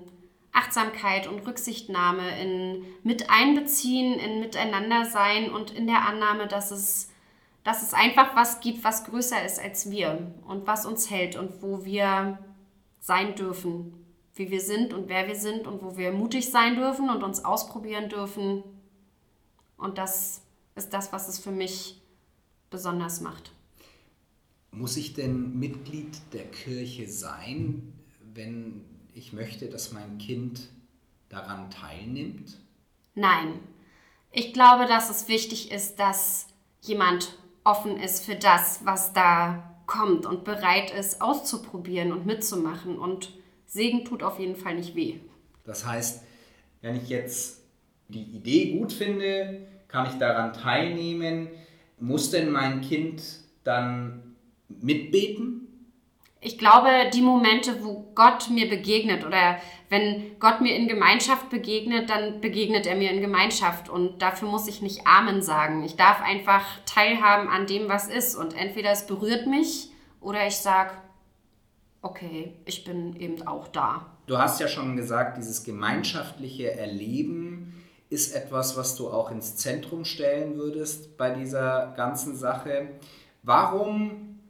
Achtsamkeit 0.52 1.26
und 1.26 1.46
Rücksichtnahme, 1.46 2.40
in 2.40 2.84
Miteinbeziehen, 3.02 4.18
in 4.18 4.40
Miteinandersein 4.40 5.50
und 5.50 5.70
in 5.70 5.86
der 5.86 6.06
Annahme, 6.06 6.46
dass 6.46 6.70
es, 6.70 7.10
dass 7.64 7.82
es 7.82 7.94
einfach 7.94 8.34
was 8.36 8.60
gibt, 8.60 8.84
was 8.84 9.04
größer 9.04 9.44
ist 9.44 9.60
als 9.60 9.90
wir 9.90 10.32
und 10.46 10.66
was 10.66 10.86
uns 10.86 11.10
hält 11.10 11.36
und 11.36 11.62
wo 11.62 11.84
wir 11.84 12.38
sein 13.00 13.34
dürfen 13.34 14.00
wie 14.40 14.50
wir 14.50 14.60
sind 14.62 14.94
und 14.94 15.08
wer 15.08 15.28
wir 15.28 15.36
sind 15.36 15.66
und 15.66 15.82
wo 15.82 15.98
wir 15.98 16.12
mutig 16.12 16.50
sein 16.50 16.74
dürfen 16.74 17.10
und 17.10 17.22
uns 17.22 17.44
ausprobieren 17.44 18.08
dürfen. 18.08 18.64
Und 19.76 19.98
das 19.98 20.42
ist 20.76 20.94
das, 20.94 21.12
was 21.12 21.28
es 21.28 21.38
für 21.38 21.50
mich 21.50 21.99
besonders 22.70 23.20
macht. 23.20 23.52
Muss 24.70 24.96
ich 24.96 25.14
denn 25.14 25.58
Mitglied 25.58 26.16
der 26.32 26.44
Kirche 26.44 27.08
sein, 27.08 27.92
wenn 28.34 28.84
ich 29.14 29.32
möchte, 29.32 29.68
dass 29.68 29.92
mein 29.92 30.18
Kind 30.18 30.68
daran 31.28 31.70
teilnimmt? 31.70 32.58
Nein. 33.14 33.58
Ich 34.32 34.52
glaube, 34.52 34.86
dass 34.86 35.10
es 35.10 35.26
wichtig 35.26 35.72
ist, 35.72 35.98
dass 35.98 36.46
jemand 36.80 37.36
offen 37.64 37.96
ist 37.96 38.24
für 38.24 38.36
das, 38.36 38.80
was 38.84 39.12
da 39.12 39.76
kommt 39.86 40.24
und 40.24 40.44
bereit 40.44 40.92
ist, 40.92 41.20
auszuprobieren 41.20 42.12
und 42.12 42.24
mitzumachen 42.26 42.96
und 42.96 43.32
Segen 43.66 44.04
tut 44.04 44.22
auf 44.22 44.38
jeden 44.38 44.56
Fall 44.56 44.76
nicht 44.76 44.94
weh. 44.94 45.18
Das 45.64 45.84
heißt, 45.84 46.22
wenn 46.80 46.96
ich 46.96 47.08
jetzt 47.08 47.64
die 48.08 48.22
Idee 48.22 48.78
gut 48.78 48.92
finde, 48.92 49.66
kann 49.88 50.06
ich 50.06 50.18
daran 50.18 50.52
teilnehmen. 50.52 51.48
Muss 52.00 52.30
denn 52.30 52.50
mein 52.50 52.80
Kind 52.80 53.22
dann 53.62 54.36
mitbeten? 54.68 55.68
Ich 56.42 56.56
glaube, 56.56 56.88
die 57.12 57.20
Momente, 57.20 57.84
wo 57.84 58.10
Gott 58.14 58.48
mir 58.48 58.66
begegnet 58.68 59.26
oder 59.26 59.58
wenn 59.90 60.38
Gott 60.38 60.62
mir 60.62 60.74
in 60.74 60.88
Gemeinschaft 60.88 61.50
begegnet, 61.50 62.08
dann 62.08 62.40
begegnet 62.40 62.86
er 62.86 62.96
mir 62.96 63.10
in 63.10 63.20
Gemeinschaft 63.20 63.90
und 63.90 64.22
dafür 64.22 64.48
muss 64.48 64.66
ich 64.66 64.80
nicht 64.80 65.06
Amen 65.06 65.42
sagen. 65.42 65.84
Ich 65.84 65.96
darf 65.96 66.22
einfach 66.22 66.64
teilhaben 66.86 67.48
an 67.48 67.66
dem, 67.66 67.90
was 67.90 68.08
ist 68.08 68.36
und 68.36 68.56
entweder 68.56 68.90
es 68.90 69.06
berührt 69.06 69.46
mich 69.46 69.90
oder 70.20 70.46
ich 70.46 70.56
sage, 70.56 70.92
okay, 72.00 72.54
ich 72.64 72.84
bin 72.84 73.16
eben 73.16 73.46
auch 73.46 73.68
da. 73.68 74.06
Du 74.26 74.38
hast 74.38 74.60
ja 74.60 74.68
schon 74.68 74.96
gesagt, 74.96 75.36
dieses 75.36 75.64
gemeinschaftliche 75.64 76.72
Erleben 76.72 77.74
ist 78.10 78.34
etwas, 78.34 78.76
was 78.76 78.96
du 78.96 79.08
auch 79.08 79.30
ins 79.30 79.56
Zentrum 79.56 80.04
stellen 80.04 80.56
würdest 80.56 81.16
bei 81.16 81.30
dieser 81.30 81.94
ganzen 81.96 82.36
Sache. 82.36 82.88
Warum 83.42 84.40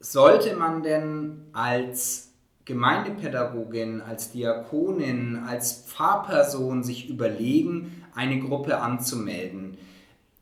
sollte 0.00 0.54
man 0.56 0.82
denn 0.82 1.46
als 1.52 2.32
Gemeindepädagogin, 2.64 4.02
als 4.02 4.32
Diakonin, 4.32 5.42
als 5.46 5.84
Pfarrperson 5.86 6.82
sich 6.82 7.08
überlegen, 7.08 8.04
eine 8.14 8.40
Gruppe 8.40 8.78
anzumelden? 8.78 9.78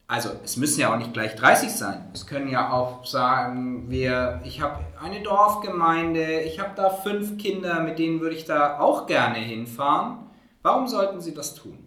also 0.06 0.30
es 0.44 0.56
müssen 0.56 0.80
ja 0.80 0.92
auch 0.92 0.98
nicht 0.98 1.12
gleich 1.12 1.34
30 1.34 1.70
sein. 1.70 2.08
Es 2.12 2.26
können 2.26 2.48
ja 2.48 2.72
auch 2.72 3.04
sagen, 3.06 3.90
wir, 3.90 4.40
ich 4.44 4.60
habe 4.60 4.84
eine 5.02 5.22
Dorfgemeinde, 5.22 6.40
ich 6.42 6.60
habe 6.60 6.70
da 6.76 6.90
fünf 6.90 7.38
Kinder, 7.38 7.80
mit 7.80 7.98
denen 7.98 8.20
würde 8.20 8.36
ich 8.36 8.44
da 8.44 8.78
auch 8.78 9.06
gerne 9.06 9.38
hinfahren. 9.38 10.18
Warum 10.62 10.86
sollten 10.88 11.20
sie 11.20 11.34
das 11.34 11.54
tun? 11.54 11.78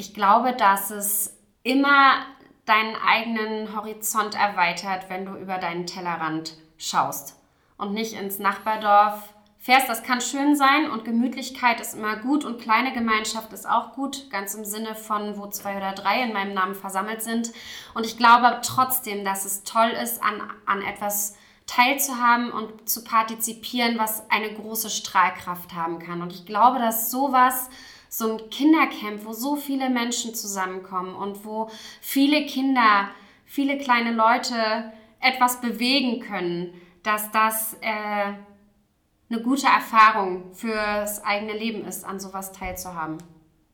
Ich 0.00 0.14
glaube, 0.14 0.52
dass 0.52 0.92
es 0.92 1.36
immer 1.64 2.24
deinen 2.66 2.94
eigenen 2.94 3.74
Horizont 3.74 4.36
erweitert, 4.36 5.10
wenn 5.10 5.26
du 5.26 5.34
über 5.34 5.58
deinen 5.58 5.86
Tellerrand 5.86 6.54
schaust 6.76 7.34
und 7.78 7.94
nicht 7.94 8.12
ins 8.12 8.38
Nachbardorf 8.38 9.34
fährst, 9.58 9.88
das 9.88 10.04
kann 10.04 10.20
schön 10.20 10.54
sein 10.54 10.88
und 10.88 11.04
Gemütlichkeit 11.04 11.80
ist 11.80 11.94
immer 11.94 12.14
gut 12.14 12.44
und 12.44 12.60
kleine 12.60 12.92
Gemeinschaft 12.92 13.52
ist 13.52 13.68
auch 13.68 13.94
gut, 13.94 14.30
ganz 14.30 14.54
im 14.54 14.64
Sinne 14.64 14.94
von, 14.94 15.36
wo 15.36 15.48
zwei 15.48 15.76
oder 15.76 15.92
drei 15.94 16.22
in 16.22 16.32
meinem 16.32 16.54
Namen 16.54 16.76
versammelt 16.76 17.20
sind. 17.20 17.50
Und 17.92 18.06
ich 18.06 18.16
glaube 18.16 18.60
trotzdem, 18.62 19.24
dass 19.24 19.44
es 19.44 19.64
toll 19.64 19.90
ist, 20.00 20.22
an, 20.22 20.40
an 20.64 20.80
etwas 20.82 21.36
teilzuhaben 21.66 22.52
und 22.52 22.88
zu 22.88 23.02
partizipieren, 23.02 23.98
was 23.98 24.30
eine 24.30 24.54
große 24.54 24.90
Strahlkraft 24.90 25.74
haben 25.74 25.98
kann. 25.98 26.22
Und 26.22 26.32
ich 26.32 26.46
glaube, 26.46 26.78
dass 26.78 27.10
sowas, 27.10 27.68
so 28.08 28.32
ein 28.32 28.50
Kindercamp, 28.50 29.24
wo 29.24 29.32
so 29.32 29.56
viele 29.56 29.90
Menschen 29.90 30.34
zusammenkommen 30.34 31.14
und 31.14 31.44
wo 31.44 31.70
viele 32.00 32.46
Kinder, 32.46 33.08
viele 33.44 33.78
kleine 33.78 34.12
Leute 34.12 34.92
etwas 35.20 35.60
bewegen 35.60 36.20
können, 36.20 36.74
dass 37.02 37.30
das 37.30 37.74
äh, 37.80 38.32
eine 39.30 39.42
gute 39.42 39.66
Erfahrung 39.66 40.52
fürs 40.54 41.22
eigene 41.24 41.52
Leben 41.52 41.84
ist, 41.84 42.04
an 42.04 42.18
sowas 42.18 42.52
teilzuhaben 42.52 43.18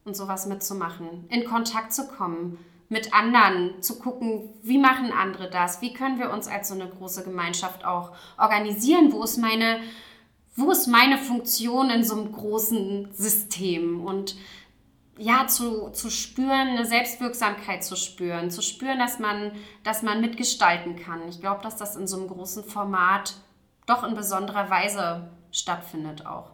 und 0.04 0.16
sowas 0.16 0.46
mitzumachen, 0.46 1.26
in 1.28 1.44
Kontakt 1.44 1.92
zu 1.92 2.08
kommen 2.08 2.58
mit 2.88 3.14
anderen, 3.14 3.82
zu 3.82 3.98
gucken, 3.98 4.50
wie 4.62 4.78
machen 4.78 5.12
andere 5.12 5.48
das, 5.48 5.80
wie 5.80 5.92
können 5.92 6.18
wir 6.18 6.30
uns 6.30 6.48
als 6.48 6.68
so 6.68 6.74
eine 6.74 6.88
große 6.88 7.24
Gemeinschaft 7.24 7.84
auch 7.84 8.12
organisieren, 8.38 9.12
wo 9.12 9.22
ist 9.24 9.38
meine, 9.38 9.80
wo 10.56 10.70
ist 10.70 10.86
meine 10.86 11.18
Funktion 11.18 11.90
in 11.90 12.04
so 12.04 12.14
einem 12.14 12.32
großen 12.32 13.12
System 13.12 14.04
und 14.04 14.36
ja, 15.16 15.46
zu, 15.46 15.90
zu 15.90 16.10
spüren, 16.10 16.68
eine 16.68 16.86
Selbstwirksamkeit 16.86 17.84
zu 17.84 17.96
spüren, 17.96 18.50
zu 18.50 18.62
spüren, 18.62 18.98
dass 18.98 19.18
man, 19.18 19.52
dass 19.84 20.02
man 20.02 20.20
mitgestalten 20.20 20.96
kann. 20.96 21.28
Ich 21.28 21.40
glaube, 21.40 21.62
dass 21.62 21.76
das 21.76 21.96
in 21.96 22.06
so 22.06 22.16
einem 22.16 22.28
großen 22.28 22.64
Format 22.64 23.34
doch 23.86 24.02
in 24.02 24.14
besonderer 24.14 24.70
Weise 24.70 25.28
stattfindet 25.52 26.26
auch. 26.26 26.50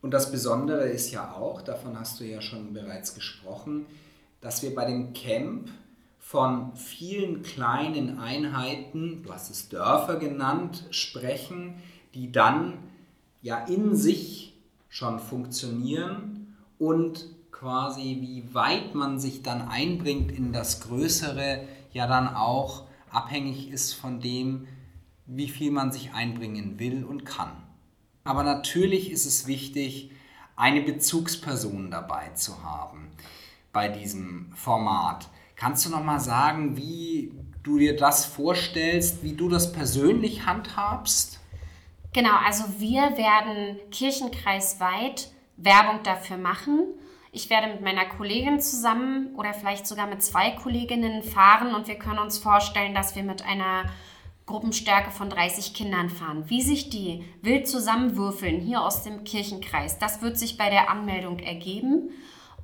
Und 0.00 0.12
das 0.12 0.30
Besondere 0.30 0.88
ist 0.88 1.10
ja 1.10 1.32
auch, 1.32 1.62
davon 1.62 1.98
hast 1.98 2.20
du 2.20 2.24
ja 2.24 2.40
schon 2.40 2.72
bereits 2.72 3.14
gesprochen, 3.14 3.86
dass 4.40 4.62
wir 4.62 4.74
bei 4.74 4.84
dem 4.84 5.12
Camp 5.12 5.70
von 6.18 6.74
vielen 6.74 7.42
kleinen 7.42 8.18
Einheiten, 8.18 9.22
du 9.22 9.32
hast 9.32 9.50
es 9.50 9.68
Dörfer 9.68 10.16
genannt, 10.16 10.84
sprechen, 10.90 11.82
die 12.14 12.32
dann 12.32 12.78
ja 13.42 13.58
in 13.58 13.94
sich 13.94 14.54
schon 14.88 15.18
funktionieren 15.18 16.56
und 16.78 17.26
quasi 17.50 18.18
wie 18.20 18.54
weit 18.54 18.94
man 18.94 19.18
sich 19.18 19.42
dann 19.42 19.62
einbringt 19.68 20.32
in 20.32 20.52
das 20.52 20.80
Größere, 20.80 21.66
ja 21.92 22.06
dann 22.06 22.28
auch 22.28 22.84
abhängig 23.10 23.70
ist 23.70 23.94
von 23.94 24.20
dem, 24.20 24.66
wie 25.26 25.48
viel 25.48 25.70
man 25.70 25.92
sich 25.92 26.12
einbringen 26.12 26.78
will 26.78 27.04
und 27.04 27.24
kann. 27.24 27.52
Aber 28.24 28.42
natürlich 28.42 29.10
ist 29.10 29.26
es 29.26 29.46
wichtig, 29.46 30.10
eine 30.56 30.82
Bezugsperson 30.82 31.90
dabei 31.90 32.30
zu 32.30 32.62
haben 32.62 33.10
bei 33.72 33.88
diesem 33.88 34.52
Format. 34.54 35.28
Kannst 35.56 35.84
du 35.86 35.90
noch 35.90 36.04
mal 36.04 36.20
sagen, 36.20 36.76
wie 36.76 37.32
du 37.62 37.78
dir 37.78 37.96
das 37.96 38.24
vorstellst, 38.24 39.22
wie 39.22 39.34
du 39.34 39.48
das 39.48 39.72
persönlich 39.72 40.46
handhabst? 40.46 41.40
Genau, 42.14 42.36
also 42.46 42.64
wir 42.78 43.18
werden 43.18 43.76
kirchenkreisweit 43.90 45.30
Werbung 45.56 46.04
dafür 46.04 46.36
machen. 46.36 46.86
Ich 47.32 47.50
werde 47.50 47.66
mit 47.66 47.80
meiner 47.80 48.06
Kollegin 48.06 48.60
zusammen 48.60 49.34
oder 49.34 49.52
vielleicht 49.52 49.88
sogar 49.88 50.06
mit 50.06 50.22
zwei 50.22 50.52
Kolleginnen 50.52 51.24
fahren 51.24 51.74
und 51.74 51.88
wir 51.88 51.96
können 51.96 52.20
uns 52.20 52.38
vorstellen, 52.38 52.94
dass 52.94 53.16
wir 53.16 53.24
mit 53.24 53.44
einer 53.44 53.90
Gruppenstärke 54.46 55.10
von 55.10 55.28
30 55.28 55.74
Kindern 55.74 56.08
fahren. 56.08 56.44
Wie 56.46 56.62
sich 56.62 56.88
die 56.88 57.24
wild 57.42 57.66
zusammenwürfeln 57.66 58.60
hier 58.60 58.80
aus 58.82 59.02
dem 59.02 59.24
Kirchenkreis, 59.24 59.98
das 59.98 60.22
wird 60.22 60.38
sich 60.38 60.56
bei 60.56 60.70
der 60.70 60.90
Anmeldung 60.90 61.40
ergeben. 61.40 62.10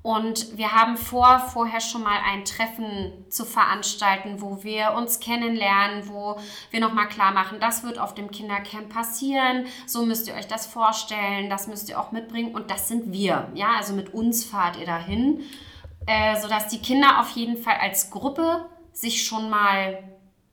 Und 0.02 0.56
wir 0.56 0.72
haben 0.72 0.96
vor, 0.96 1.38
vorher 1.52 1.80
schon 1.80 2.02
mal 2.02 2.18
ein 2.24 2.46
Treffen 2.46 3.12
zu 3.28 3.44
veranstalten, 3.44 4.40
wo 4.40 4.62
wir 4.62 4.94
uns 4.96 5.20
kennenlernen, 5.20 6.08
wo 6.08 6.38
wir 6.70 6.80
nochmal 6.80 7.08
klar 7.08 7.32
machen, 7.32 7.60
das 7.60 7.82
wird 7.82 7.98
auf 7.98 8.14
dem 8.14 8.30
Kindercamp 8.30 8.88
passieren, 8.88 9.66
so 9.86 10.06
müsst 10.06 10.26
ihr 10.26 10.34
euch 10.34 10.48
das 10.48 10.66
vorstellen, 10.66 11.50
das 11.50 11.66
müsst 11.66 11.90
ihr 11.90 12.00
auch 12.00 12.12
mitbringen 12.12 12.54
und 12.54 12.70
das 12.70 12.88
sind 12.88 13.12
wir. 13.12 13.50
Ja, 13.54 13.72
also 13.76 13.92
mit 13.92 14.14
uns 14.14 14.44
fahrt 14.44 14.78
ihr 14.78 14.86
dahin, 14.86 15.42
äh, 16.06 16.40
sodass 16.40 16.68
die 16.68 16.80
Kinder 16.80 17.20
auf 17.20 17.28
jeden 17.30 17.58
Fall 17.58 17.76
als 17.78 18.10
Gruppe 18.10 18.66
sich 18.92 19.26
schon 19.26 19.50
mal 19.50 20.02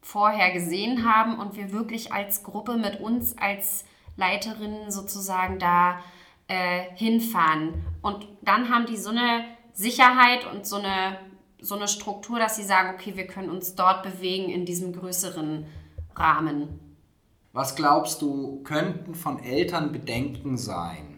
vorher 0.01 0.51
gesehen 0.51 1.10
haben 1.10 1.39
und 1.39 1.55
wir 1.55 1.71
wirklich 1.71 2.12
als 2.12 2.43
Gruppe 2.43 2.75
mit 2.75 2.99
uns 2.99 3.38
als 3.38 3.86
Leiterinnen 4.17 4.91
sozusagen 4.91 5.57
da 5.60 5.99
äh, 6.47 6.83
hinfahren. 6.95 7.86
Und 8.01 8.27
dann 8.41 8.69
haben 8.69 8.86
die 8.86 8.97
so 8.97 9.10
eine 9.10 9.45
Sicherheit 9.73 10.45
und 10.51 10.65
so 10.65 10.77
eine, 10.77 11.17
so 11.60 11.75
eine 11.75 11.88
Struktur, 11.88 12.39
dass 12.39 12.55
sie 12.55 12.63
sagen, 12.63 12.93
okay, 12.93 13.15
wir 13.15 13.27
können 13.27 13.49
uns 13.49 13.75
dort 13.75 14.03
bewegen 14.03 14.49
in 14.49 14.65
diesem 14.65 14.93
größeren 14.93 15.65
Rahmen. 16.15 16.79
Was 17.53 17.75
glaubst 17.75 18.21
du, 18.21 18.62
könnten 18.63 19.15
von 19.15 19.39
Eltern 19.43 19.91
Bedenken 19.91 20.57
sein? 20.57 21.17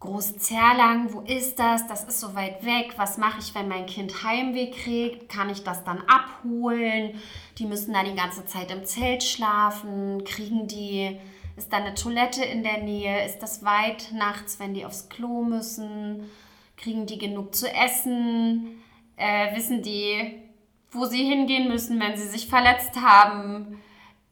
Großzerlang, 0.00 1.12
wo 1.12 1.20
ist 1.20 1.60
das? 1.60 1.86
Das 1.86 2.02
ist 2.02 2.18
so 2.18 2.34
weit 2.34 2.64
weg. 2.64 2.94
Was 2.96 3.18
mache 3.18 3.38
ich, 3.38 3.54
wenn 3.54 3.68
mein 3.68 3.86
Kind 3.86 4.24
Heimweh 4.24 4.72
kriegt? 4.72 5.28
Kann 5.28 5.48
ich 5.48 5.62
das 5.62 5.84
dann 5.84 6.02
abholen? 6.08 7.20
Die 7.58 7.66
müssen 7.66 7.92
da 7.92 8.02
die 8.02 8.16
ganze 8.16 8.44
Zeit 8.44 8.72
im 8.72 8.84
Zelt 8.84 9.22
schlafen. 9.22 10.24
Kriegen 10.24 10.66
die 10.66 11.20
ist 11.56 11.72
da 11.72 11.78
eine 11.78 11.94
Toilette 11.94 12.44
in 12.44 12.62
der 12.62 12.78
Nähe? 12.78 13.24
Ist 13.24 13.40
das 13.40 13.64
weit 13.64 14.12
nachts, 14.12 14.58
wenn 14.58 14.74
die 14.74 14.84
aufs 14.84 15.08
Klo 15.08 15.42
müssen? 15.42 16.30
Kriegen 16.76 17.06
die 17.06 17.18
genug 17.18 17.54
zu 17.54 17.72
essen? 17.72 18.82
Äh, 19.16 19.54
wissen 19.56 19.82
die, 19.82 20.42
wo 20.90 21.04
sie 21.04 21.24
hingehen 21.24 21.68
müssen, 21.68 22.00
wenn 22.00 22.16
sie 22.16 22.28
sich 22.28 22.48
verletzt 22.48 22.96
haben? 23.00 23.80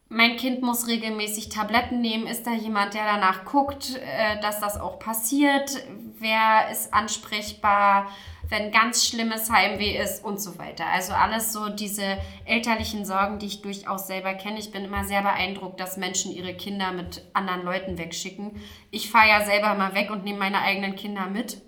Mein 0.08 0.36
Kind 0.36 0.62
muss 0.62 0.88
regelmäßig 0.88 1.50
Tabletten 1.50 2.00
nehmen. 2.00 2.26
Ist 2.26 2.46
da 2.46 2.52
jemand, 2.52 2.94
der 2.94 3.04
danach 3.04 3.44
guckt, 3.44 3.96
äh, 3.96 4.40
dass 4.40 4.58
das 4.58 4.80
auch 4.80 4.98
passiert? 4.98 5.70
Wer 6.18 6.70
ist 6.70 6.92
ansprechbar? 6.92 8.10
Wenn 8.50 8.72
ganz 8.72 9.06
schlimmes 9.06 9.50
Heimweh 9.50 9.96
ist 9.96 10.24
und 10.24 10.40
so 10.40 10.58
weiter. 10.58 10.84
Also 10.86 11.12
alles 11.12 11.52
so 11.52 11.68
diese 11.68 12.18
elterlichen 12.44 13.04
Sorgen, 13.04 13.38
die 13.38 13.46
ich 13.46 13.62
durchaus 13.62 14.08
selber 14.08 14.34
kenne. 14.34 14.58
Ich 14.58 14.72
bin 14.72 14.84
immer 14.84 15.04
sehr 15.04 15.22
beeindruckt, 15.22 15.78
dass 15.78 15.96
Menschen 15.96 16.32
ihre 16.32 16.54
Kinder 16.54 16.92
mit 16.92 17.24
anderen 17.32 17.64
Leuten 17.64 17.96
wegschicken. 17.96 18.60
Ich 18.90 19.10
fahre 19.10 19.28
ja 19.28 19.44
selber 19.44 19.74
mal 19.74 19.94
weg 19.94 20.10
und 20.10 20.24
nehme 20.24 20.40
meine 20.40 20.60
eigenen 20.60 20.96
Kinder 20.96 21.26
mit, 21.26 21.62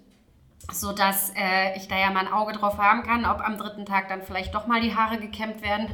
sodass 0.72 1.32
äh, 1.36 1.76
ich 1.76 1.86
da 1.86 1.96
ja 1.96 2.10
mal 2.10 2.26
ein 2.26 2.32
Auge 2.32 2.52
drauf 2.52 2.78
haben 2.78 3.04
kann, 3.04 3.24
ob 3.26 3.40
am 3.40 3.56
dritten 3.56 3.86
Tag 3.86 4.08
dann 4.08 4.22
vielleicht 4.22 4.54
doch 4.54 4.66
mal 4.66 4.80
die 4.80 4.96
Haare 4.96 5.18
gekämmt 5.18 5.62
werden. 5.62 5.88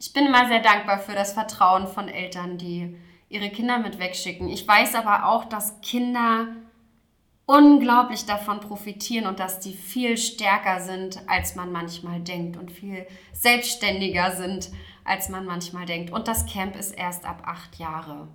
Ich 0.00 0.12
bin 0.12 0.26
immer 0.26 0.48
sehr 0.48 0.60
dankbar 0.60 0.98
für 0.98 1.14
das 1.14 1.32
Vertrauen 1.34 1.86
von 1.86 2.08
Eltern, 2.08 2.58
die 2.58 2.96
ihre 3.28 3.50
Kinder 3.50 3.78
mit 3.78 3.98
wegschicken. 3.98 4.48
Ich 4.48 4.66
weiß 4.66 4.96
aber 4.96 5.26
auch, 5.26 5.44
dass 5.44 5.80
Kinder 5.80 6.48
unglaublich 7.46 8.26
davon 8.26 8.60
profitieren 8.60 9.26
und 9.26 9.38
dass 9.38 9.60
die 9.60 9.72
viel 9.72 10.18
stärker 10.18 10.80
sind, 10.80 11.20
als 11.28 11.54
man 11.54 11.70
manchmal 11.70 12.20
denkt 12.20 12.56
und 12.56 12.72
viel 12.72 13.06
selbstständiger 13.32 14.36
sind, 14.36 14.70
als 15.04 15.28
man 15.28 15.46
manchmal 15.46 15.86
denkt. 15.86 16.12
Und 16.12 16.26
das 16.26 16.46
Camp 16.46 16.76
ist 16.76 16.90
erst 16.90 17.24
ab 17.24 17.42
acht 17.46 17.76
Jahre. 17.76 18.28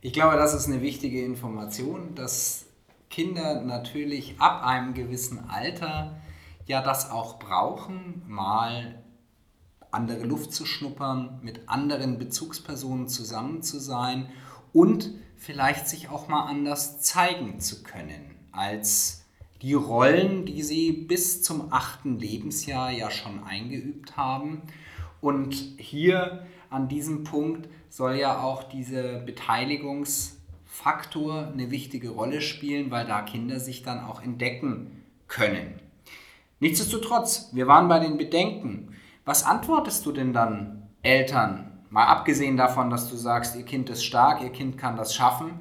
Ich 0.00 0.12
glaube, 0.12 0.36
das 0.36 0.54
ist 0.54 0.66
eine 0.66 0.80
wichtige 0.80 1.24
Information, 1.24 2.14
dass 2.14 2.66
Kinder 3.10 3.62
natürlich 3.62 4.36
ab 4.38 4.64
einem 4.64 4.94
gewissen 4.94 5.50
Alter 5.50 6.20
ja 6.66 6.82
das 6.82 7.10
auch 7.10 7.38
brauchen, 7.38 8.22
mal 8.26 9.02
andere 9.90 10.24
Luft 10.24 10.52
zu 10.52 10.66
schnuppern, 10.66 11.38
mit 11.42 11.68
anderen 11.68 12.18
Bezugspersonen 12.18 13.08
zusammen 13.08 13.62
zu 13.62 13.78
sein 13.78 14.28
und 14.74 15.10
vielleicht 15.36 15.88
sich 15.88 16.10
auch 16.10 16.28
mal 16.28 16.44
anders 16.44 17.00
zeigen 17.00 17.60
zu 17.60 17.82
können, 17.82 18.36
als 18.52 19.24
die 19.62 19.72
Rollen, 19.72 20.44
die 20.44 20.62
sie 20.62 20.92
bis 20.92 21.42
zum 21.42 21.72
achten 21.72 22.18
Lebensjahr 22.18 22.90
ja 22.90 23.10
schon 23.10 23.42
eingeübt 23.44 24.18
haben. 24.18 24.60
Und 25.22 25.54
hier 25.78 26.46
an 26.68 26.88
diesem 26.88 27.24
Punkt 27.24 27.70
soll 27.88 28.16
ja 28.16 28.42
auch 28.42 28.64
dieser 28.64 29.20
Beteiligungsfaktor 29.20 31.52
eine 31.52 31.70
wichtige 31.70 32.10
Rolle 32.10 32.42
spielen, 32.42 32.90
weil 32.90 33.06
da 33.06 33.22
Kinder 33.22 33.60
sich 33.60 33.82
dann 33.82 34.00
auch 34.00 34.22
entdecken 34.22 35.02
können. 35.28 35.80
Nichtsdestotrotz, 36.60 37.48
wir 37.52 37.66
waren 37.66 37.88
bei 37.88 37.98
den 38.00 38.18
Bedenken. 38.18 38.94
Was 39.24 39.44
antwortest 39.44 40.04
du 40.04 40.12
denn 40.12 40.34
dann 40.34 40.82
Eltern, 41.02 41.73
Mal 41.94 42.06
abgesehen 42.06 42.56
davon, 42.56 42.90
dass 42.90 43.08
du 43.08 43.14
sagst, 43.14 43.54
ihr 43.54 43.62
Kind 43.62 43.88
ist 43.88 44.04
stark, 44.04 44.42
ihr 44.42 44.50
Kind 44.50 44.76
kann 44.76 44.96
das 44.96 45.14
schaffen. 45.14 45.60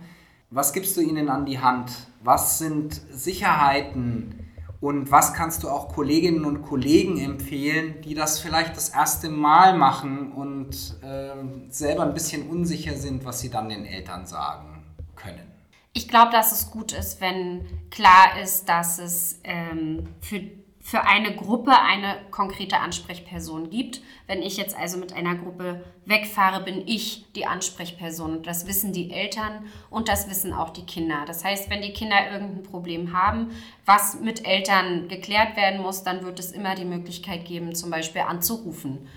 Was 0.50 0.74
gibst 0.74 0.98
du 0.98 1.02
ihnen 1.02 1.30
an 1.30 1.46
die 1.46 1.60
Hand? 1.60 1.92
Was 2.24 2.58
sind 2.58 3.00
Sicherheiten 3.12 4.50
und 4.82 5.12
was 5.12 5.36
kannst 5.36 5.62
du 5.62 5.70
auch 5.70 5.94
Kolleginnen 5.94 6.46
und 6.46 6.64
Kollegen 6.64 7.20
empfehlen, 7.20 8.02
die 8.02 8.16
das 8.16 8.40
vielleicht 8.40 8.76
das 8.76 8.90
erste 8.90 9.30
Mal 9.30 9.78
machen 9.78 10.32
und 10.32 10.72
äh, 11.04 11.36
selber 11.70 12.02
ein 12.02 12.16
bisschen 12.16 12.50
unsicher 12.50 12.96
sind, 12.96 13.26
was 13.26 13.40
sie 13.40 13.52
dann 13.52 13.70
den 13.70 13.86
Eltern 13.86 14.26
sagen 14.26 14.84
können? 15.16 15.52
Ich 15.94 16.08
glaube, 16.08 16.32
dass 16.32 16.52
es 16.52 16.72
gut 16.72 16.94
ist, 16.94 17.22
wenn 17.22 17.64
klar 17.92 18.42
ist, 18.42 18.68
dass 18.68 18.98
es 18.98 19.40
ähm, 19.44 20.08
für 20.20 20.42
für 20.86 21.06
eine 21.06 21.34
Gruppe 21.34 21.72
eine 21.80 22.18
konkrete 22.30 22.78
Ansprechperson 22.78 23.70
gibt. 23.70 24.02
Wenn 24.28 24.44
ich 24.44 24.58
jetzt 24.58 24.78
also 24.78 24.98
mit 24.98 25.14
einer 25.14 25.36
Gruppe 25.36 25.82
wegfahre, 26.06 26.62
bin 26.62 26.86
ich 26.86 27.26
die 27.38 27.46
Ansprechperson. 27.46 28.44
Das 28.44 28.68
wissen 28.68 28.92
die 28.92 29.10
Eltern 29.10 29.66
und 29.90 30.10
das 30.10 30.30
wissen 30.30 30.52
auch 30.52 30.72
die 30.72 30.86
Kinder. 30.86 31.24
Das 31.26 31.46
heißt, 31.46 31.70
wenn 31.70 31.82
die 31.82 31.94
Kinder 31.94 32.18
irgendein 32.30 32.64
Problem 32.64 33.18
haben, 33.18 33.52
was 33.86 34.20
mit 34.20 34.46
Eltern 34.46 35.08
geklärt 35.08 35.56
werden 35.56 35.82
muss, 35.82 36.04
dann 36.04 36.26
wird 36.26 36.38
es 36.38 36.52
immer 36.52 36.76
die 36.76 36.86
Möglichkeit 36.86 37.46
geben, 37.46 37.74
zum 37.74 37.90
Beispiel 37.90 38.22
anzurufen. 38.22 39.08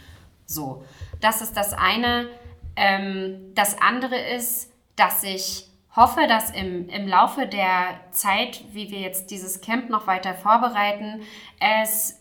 So, 0.46 0.85
das 1.20 1.42
ist 1.42 1.57
das 1.57 1.72
eine. 1.72 2.29
Ähm, 2.76 3.52
das 3.57 3.76
andere 3.83 4.16
ist, 4.16 4.72
dass 4.94 5.24
ich 5.24 5.66
hoffe, 5.96 6.26
dass 6.28 6.50
im, 6.50 6.88
im 6.88 7.09
Laufe 7.09 7.46
der 7.46 8.00
Zeit, 8.12 8.62
wie 8.72 8.90
wir 8.90 9.00
jetzt 9.00 9.30
dieses 9.30 9.61
Camp 9.61 9.88
noch 9.88 10.06
weiter 10.06 10.35
vorbereiten, 10.35 11.22
es 11.59 12.20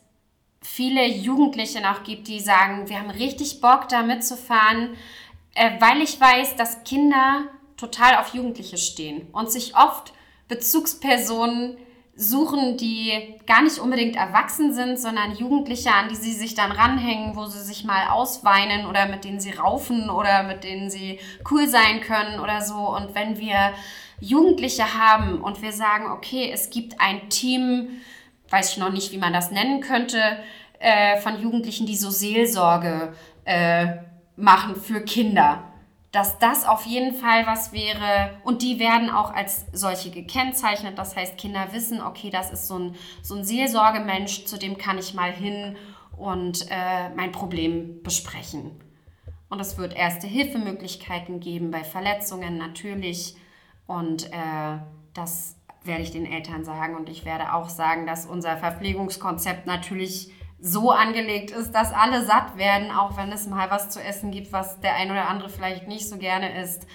viele 0.62 1.06
Jugendliche 1.06 1.82
noch 1.82 2.04
gibt, 2.04 2.28
die 2.28 2.40
sagen, 2.40 2.90
wir 2.90 3.00
haben 3.00 3.12
richtig 3.12 3.62
Bock, 3.62 3.88
da 3.90 4.02
mitzufahren, 4.02 4.96
äh, 5.54 5.72
weil 5.80 6.02
ich 6.02 6.20
weiß, 6.20 6.56
dass 6.56 6.84
Kinder 6.84 7.44
total 7.78 8.18
auf 8.18 8.34
Jugendliche 8.34 8.78
stehen 8.78 9.28
und 9.32 9.52
sich 9.52 9.76
oft 9.76 10.14
Bezugspersonen 10.48 11.78
suchen, 12.18 12.78
die 12.78 13.36
gar 13.46 13.62
nicht 13.62 13.78
unbedingt 13.80 14.16
erwachsen 14.16 14.74
sind, 14.74 14.98
sondern 14.98 15.36
Jugendliche, 15.36 15.92
an 15.92 16.08
die 16.08 16.16
sie 16.16 16.32
sich 16.32 16.56
dann 16.56 16.72
ranhängen, 16.72 17.36
wo 17.36 17.46
sie 17.46 17.62
sich 17.62 17.84
mal 17.84 18.08
ausweinen 18.08 18.86
oder 18.86 19.08
mit 19.08 19.26
denen 19.26 19.42
sie 19.42 19.52
raufen 19.52 20.10
oder 20.10 20.44
mit 20.44 20.64
denen 20.64 20.90
sie 20.90 21.20
cool 21.52 21.68
sein 21.68 22.00
können 22.00 22.40
oder 22.40 22.62
so. 22.62 22.96
Und 22.96 23.16
wenn 23.16 23.38
wir 23.38 23.74
Jugendliche 24.22 24.98
haben 24.98 25.42
und 25.42 25.62
wir 25.62 25.74
sagen, 25.74 26.10
okay, 26.10 26.50
es 26.54 26.70
gibt 26.70 27.02
ein 27.02 27.30
Team, 27.30 28.02
weiß 28.50 28.72
ich 28.72 28.78
noch 28.78 28.92
nicht, 28.92 29.12
wie 29.12 29.18
man 29.18 29.34
das 29.34 29.52
nennen 29.52 29.82
könnte, 29.82 30.22
äh, 30.80 31.18
von 31.18 31.42
Jugendlichen, 31.42 31.86
die 31.86 31.98
so 31.98 32.10
Seelsorge 32.10 33.14
äh, 33.44 33.88
machen 34.38 34.78
für 34.78 35.02
Kinder 35.02 35.64
dass 36.16 36.40
das 36.40 36.66
auf 36.66 36.86
jeden 36.86 37.14
Fall 37.14 37.46
was 37.46 37.74
wäre. 37.74 38.38
Und 38.46 38.62
die 38.62 38.80
werden 38.80 39.10
auch 39.10 39.34
als 39.34 39.66
solche 39.74 40.12
gekennzeichnet. 40.12 40.98
Das 40.98 41.18
heißt, 41.18 41.38
Kinder 41.38 41.74
wissen, 41.74 42.02
okay, 42.02 42.30
das 42.30 42.52
ist 42.52 42.68
so 42.68 42.80
ein, 42.80 42.96
so 43.22 43.36
ein 43.36 43.44
Seelsorgemensch, 43.44 44.46
zu 44.46 44.58
dem 44.58 44.78
kann 44.78 44.98
ich 44.98 45.14
mal 45.14 45.34
hin 45.34 45.76
und 46.16 46.68
äh, 46.70 47.10
mein 47.18 47.34
Problem 47.34 48.02
besprechen. 48.02 48.72
Und 49.50 49.60
es 49.60 49.78
wird 49.78 49.94
erste 49.94 50.26
Hilfemöglichkeiten 50.26 51.42
geben 51.42 51.70
bei 51.70 51.84
Verletzungen 51.84 52.58
natürlich. 52.58 53.36
Und 53.86 54.32
äh, 54.32 54.78
das 55.14 55.58
werde 55.84 56.04
ich 56.04 56.12
den 56.12 56.26
Eltern 56.26 56.64
sagen. 56.64 56.96
Und 56.96 57.10
ich 57.10 57.26
werde 57.26 57.54
auch 57.54 57.68
sagen, 57.68 58.08
dass 58.08 58.26
unser 58.26 58.56
Verpflegungskonzept 58.56 59.68
natürlich 59.68 60.32
so 60.60 60.92
angelegt 60.92 61.52
ist, 61.52 61.72
dass 61.72 61.92
alle 61.92 62.26
satt 62.26 62.58
werden, 62.58 62.92
auch 62.92 63.18
wenn 63.18 63.32
es 63.32 63.48
mal 63.48 63.70
was 63.70 63.90
zu 63.90 64.02
essen 64.02 64.32
gibt, 64.32 64.52
was 64.52 64.80
der 64.80 64.96
ein 64.96 65.12
oder 65.12 65.28
andere 65.28 65.50
vielleicht 65.50 65.88
nicht 65.88 66.08
so 66.08 66.18
gerne 66.18 66.62
isst, 66.62 66.88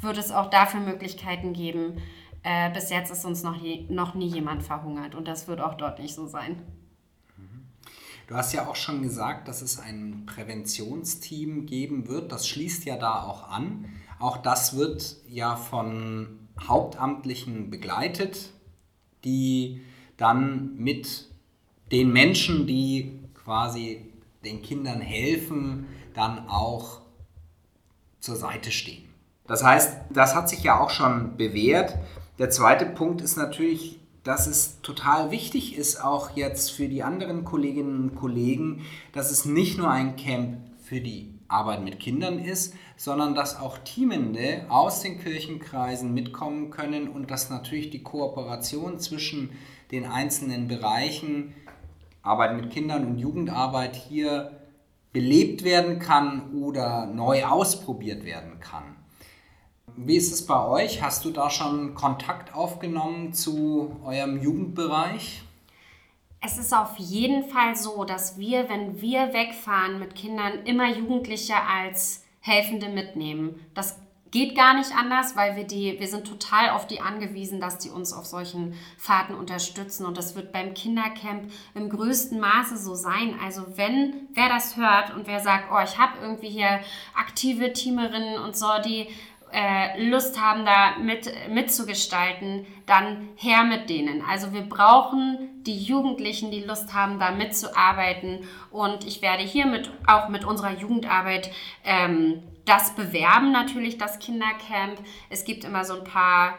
wird 0.00 0.18
es 0.18 0.32
auch 0.32 0.50
dafür 0.50 0.80
Möglichkeiten 0.80 1.52
geben. 1.52 2.02
Äh, 2.42 2.70
bis 2.72 2.90
jetzt 2.90 3.10
ist 3.10 3.24
uns 3.24 3.42
noch, 3.42 3.56
je, 3.56 3.86
noch 3.88 4.14
nie 4.14 4.26
jemand 4.26 4.62
verhungert 4.62 5.14
und 5.14 5.28
das 5.28 5.48
wird 5.48 5.60
auch 5.60 5.74
dort 5.74 5.98
nicht 5.98 6.14
so 6.14 6.26
sein. 6.26 6.62
Du 8.26 8.34
hast 8.36 8.54
ja 8.54 8.66
auch 8.66 8.76
schon 8.76 9.02
gesagt, 9.02 9.48
dass 9.48 9.60
es 9.60 9.78
ein 9.78 10.24
Präventionsteam 10.24 11.66
geben 11.66 12.08
wird. 12.08 12.32
Das 12.32 12.48
schließt 12.48 12.86
ja 12.86 12.96
da 12.96 13.22
auch 13.22 13.50
an. 13.50 13.86
Auch 14.18 14.38
das 14.38 14.76
wird 14.76 15.16
ja 15.28 15.56
von 15.56 16.48
Hauptamtlichen 16.58 17.68
begleitet, 17.68 18.50
die 19.24 19.82
dann 20.16 20.74
mit 20.76 21.28
den 21.90 22.12
Menschen, 22.12 22.66
die 22.66 23.18
quasi 23.34 24.00
den 24.44 24.62
Kindern 24.62 25.00
helfen, 25.00 25.86
dann 26.14 26.48
auch 26.48 27.00
zur 28.20 28.36
Seite 28.36 28.70
stehen. 28.70 29.04
Das 29.46 29.62
heißt, 29.62 29.96
das 30.10 30.34
hat 30.34 30.48
sich 30.48 30.62
ja 30.62 30.80
auch 30.80 30.90
schon 30.90 31.36
bewährt. 31.36 31.96
Der 32.38 32.50
zweite 32.50 32.86
Punkt 32.86 33.20
ist 33.20 33.36
natürlich, 33.36 34.00
dass 34.22 34.46
es 34.46 34.80
total 34.80 35.30
wichtig 35.30 35.76
ist, 35.76 36.02
auch 36.02 36.34
jetzt 36.34 36.70
für 36.70 36.88
die 36.88 37.02
anderen 37.02 37.44
Kolleginnen 37.44 38.08
und 38.08 38.14
Kollegen, 38.16 38.86
dass 39.12 39.30
es 39.30 39.44
nicht 39.44 39.76
nur 39.76 39.90
ein 39.90 40.16
Camp 40.16 40.56
für 40.82 41.00
die 41.00 41.34
Arbeit 41.46 41.84
mit 41.84 42.00
Kindern 42.00 42.38
ist, 42.38 42.74
sondern 42.96 43.34
dass 43.34 43.60
auch 43.60 43.78
Teamende 43.78 44.64
aus 44.70 45.00
den 45.00 45.20
Kirchenkreisen 45.20 46.14
mitkommen 46.14 46.70
können 46.70 47.08
und 47.08 47.30
dass 47.30 47.50
natürlich 47.50 47.90
die 47.90 48.02
Kooperation 48.02 48.98
zwischen 48.98 49.50
den 49.90 50.06
einzelnen 50.06 50.68
Bereichen 50.68 51.54
Arbeit 52.24 52.56
mit 52.56 52.70
Kindern 52.70 53.04
und 53.06 53.18
Jugendarbeit 53.18 53.94
hier 53.94 54.58
belebt 55.12 55.62
werden 55.62 56.00
kann 56.00 56.52
oder 56.54 57.06
neu 57.06 57.44
ausprobiert 57.44 58.24
werden 58.24 58.58
kann. 58.58 58.96
Wie 59.96 60.16
ist 60.16 60.32
es 60.32 60.44
bei 60.44 60.66
euch? 60.66 61.02
Hast 61.02 61.24
du 61.24 61.30
da 61.30 61.50
schon 61.50 61.94
Kontakt 61.94 62.54
aufgenommen 62.54 63.32
zu 63.32 64.00
eurem 64.04 64.42
Jugendbereich? 64.42 65.42
Es 66.40 66.58
ist 66.58 66.74
auf 66.74 66.96
jeden 66.98 67.44
Fall 67.44 67.76
so, 67.76 68.04
dass 68.04 68.38
wir, 68.38 68.68
wenn 68.68 69.00
wir 69.00 69.32
wegfahren 69.32 69.98
mit 70.00 70.14
Kindern, 70.14 70.64
immer 70.64 70.90
Jugendliche 70.90 71.54
als 71.54 72.24
Helfende 72.40 72.88
mitnehmen. 72.88 73.64
Das 73.74 73.98
geht 74.34 74.56
gar 74.56 74.74
nicht 74.74 74.90
anders, 74.96 75.36
weil 75.36 75.54
wir 75.54 75.62
die, 75.62 75.94
wir 76.00 76.08
sind 76.08 76.26
total 76.26 76.70
auf 76.70 76.88
die 76.88 77.00
angewiesen, 77.00 77.60
dass 77.60 77.78
die 77.78 77.88
uns 77.88 78.12
auf 78.12 78.26
solchen 78.26 78.74
Fahrten 78.98 79.36
unterstützen. 79.36 80.04
Und 80.04 80.18
das 80.18 80.34
wird 80.34 80.50
beim 80.50 80.74
Kindercamp 80.74 81.52
im 81.74 81.88
größten 81.88 82.40
Maße 82.40 82.76
so 82.76 82.96
sein. 82.96 83.38
Also 83.44 83.62
wenn 83.76 84.26
wer 84.34 84.48
das 84.48 84.76
hört 84.76 85.14
und 85.14 85.28
wer 85.28 85.38
sagt, 85.38 85.66
oh, 85.72 85.80
ich 85.84 85.98
habe 85.98 86.18
irgendwie 86.20 86.48
hier 86.48 86.80
aktive 87.14 87.72
Teamerinnen 87.72 88.40
und 88.42 88.56
so, 88.56 88.66
die 88.84 89.06
äh, 89.52 90.04
Lust 90.08 90.40
haben, 90.40 90.64
da 90.64 90.98
mit, 90.98 91.32
mitzugestalten, 91.48 92.66
dann 92.86 93.28
her 93.36 93.62
mit 93.62 93.88
denen. 93.88 94.20
Also 94.28 94.52
wir 94.52 94.62
brauchen 94.62 95.62
die 95.62 95.78
Jugendlichen, 95.78 96.50
die 96.50 96.64
Lust 96.64 96.92
haben, 96.92 97.20
da 97.20 97.30
mitzuarbeiten. 97.30 98.40
Und 98.72 99.06
ich 99.06 99.22
werde 99.22 99.44
hiermit 99.44 99.92
auch 100.08 100.28
mit 100.28 100.44
unserer 100.44 100.72
Jugendarbeit 100.72 101.52
ähm, 101.84 102.42
das 102.64 102.94
bewerben 102.94 103.52
natürlich, 103.52 103.98
das 103.98 104.18
Kindercamp. 104.18 104.98
Es 105.30 105.44
gibt 105.44 105.64
immer 105.64 105.84
so 105.84 105.94
ein 105.94 106.04
paar 106.04 106.58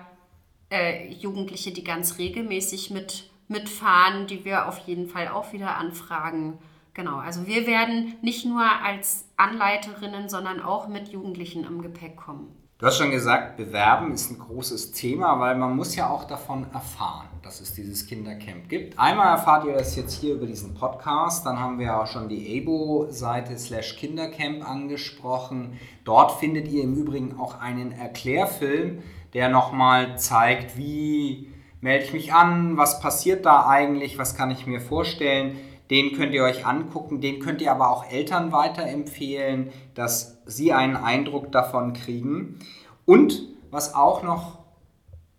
äh, 0.69 1.11
Jugendliche, 1.11 1.71
die 1.71 1.83
ganz 1.83 2.17
regelmäßig 2.17 2.91
mit, 2.91 3.29
mitfahren, 3.47 4.27
die 4.27 4.45
wir 4.45 4.67
auf 4.67 4.79
jeden 4.79 5.07
Fall 5.07 5.27
auch 5.27 5.53
wieder 5.53 5.77
anfragen. 5.77 6.59
Genau, 6.93 7.17
also 7.17 7.45
wir 7.45 7.67
werden 7.67 8.15
nicht 8.21 8.45
nur 8.45 8.63
als 8.63 9.29
Anleiterinnen, 9.35 10.29
sondern 10.29 10.61
auch 10.61 10.87
mit 10.87 11.09
Jugendlichen 11.09 11.65
im 11.65 11.81
Gepäck 11.81 12.15
kommen. 12.15 12.55
Du 12.85 12.91
hast 12.91 12.99
schon 12.99 13.09
gesagt, 13.09 13.57
Bewerben 13.57 14.11
ist 14.11 14.29
ein 14.29 14.37
großes 14.37 14.91
Thema, 14.91 15.39
weil 15.39 15.55
man 15.55 15.75
muss 15.75 15.95
ja 15.95 16.07
auch 16.07 16.25
davon 16.25 16.67
erfahren, 16.71 17.25
dass 17.41 17.59
es 17.59 17.73
dieses 17.73 18.05
Kindercamp 18.05 18.69
gibt. 18.69 18.99
Einmal 18.99 19.29
erfahrt 19.29 19.65
ihr 19.65 19.73
das 19.73 19.95
jetzt 19.95 20.13
hier 20.21 20.35
über 20.35 20.45
diesen 20.45 20.75
Podcast, 20.75 21.47
dann 21.47 21.59
haben 21.59 21.79
wir 21.79 21.99
auch 21.99 22.05
schon 22.05 22.29
die 22.29 22.57
EBO-Seite 22.57 23.57
slash 23.57 23.95
Kindercamp 23.95 24.69
angesprochen. 24.69 25.79
Dort 26.03 26.33
findet 26.33 26.67
ihr 26.67 26.83
im 26.83 26.93
Übrigen 26.93 27.39
auch 27.39 27.59
einen 27.59 27.91
Erklärfilm, 27.91 29.01
der 29.33 29.49
nochmal 29.49 30.19
zeigt, 30.19 30.77
wie 30.77 31.49
melde 31.81 32.05
ich 32.05 32.13
mich 32.13 32.33
an, 32.33 32.77
was 32.77 32.99
passiert 32.99 33.47
da 33.47 33.67
eigentlich, 33.67 34.19
was 34.19 34.37
kann 34.37 34.51
ich 34.51 34.67
mir 34.67 34.79
vorstellen. 34.79 35.57
Den 35.89 36.13
könnt 36.13 36.33
ihr 36.33 36.43
euch 36.43 36.65
angucken, 36.65 37.21
den 37.21 37.39
könnt 37.39 37.61
ihr 37.61 37.71
aber 37.71 37.89
auch 37.89 38.09
Eltern 38.09 38.51
weiterempfehlen, 38.51 39.71
dass 39.93 40.39
sie 40.45 40.73
einen 40.73 40.95
Eindruck 40.95 41.51
davon 41.51 41.93
kriegen. 41.93 42.59
Und 43.05 43.43
was 43.71 43.93
auch 43.93 44.23
noch 44.23 44.59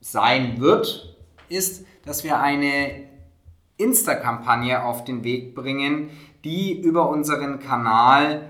sein 0.00 0.60
wird, 0.60 1.16
ist, 1.48 1.84
dass 2.04 2.22
wir 2.22 2.38
eine 2.38 3.06
Insta-Kampagne 3.76 4.84
auf 4.84 5.04
den 5.04 5.24
Weg 5.24 5.54
bringen, 5.54 6.10
die 6.44 6.80
über 6.80 7.08
unseren 7.08 7.58
Kanal 7.58 8.48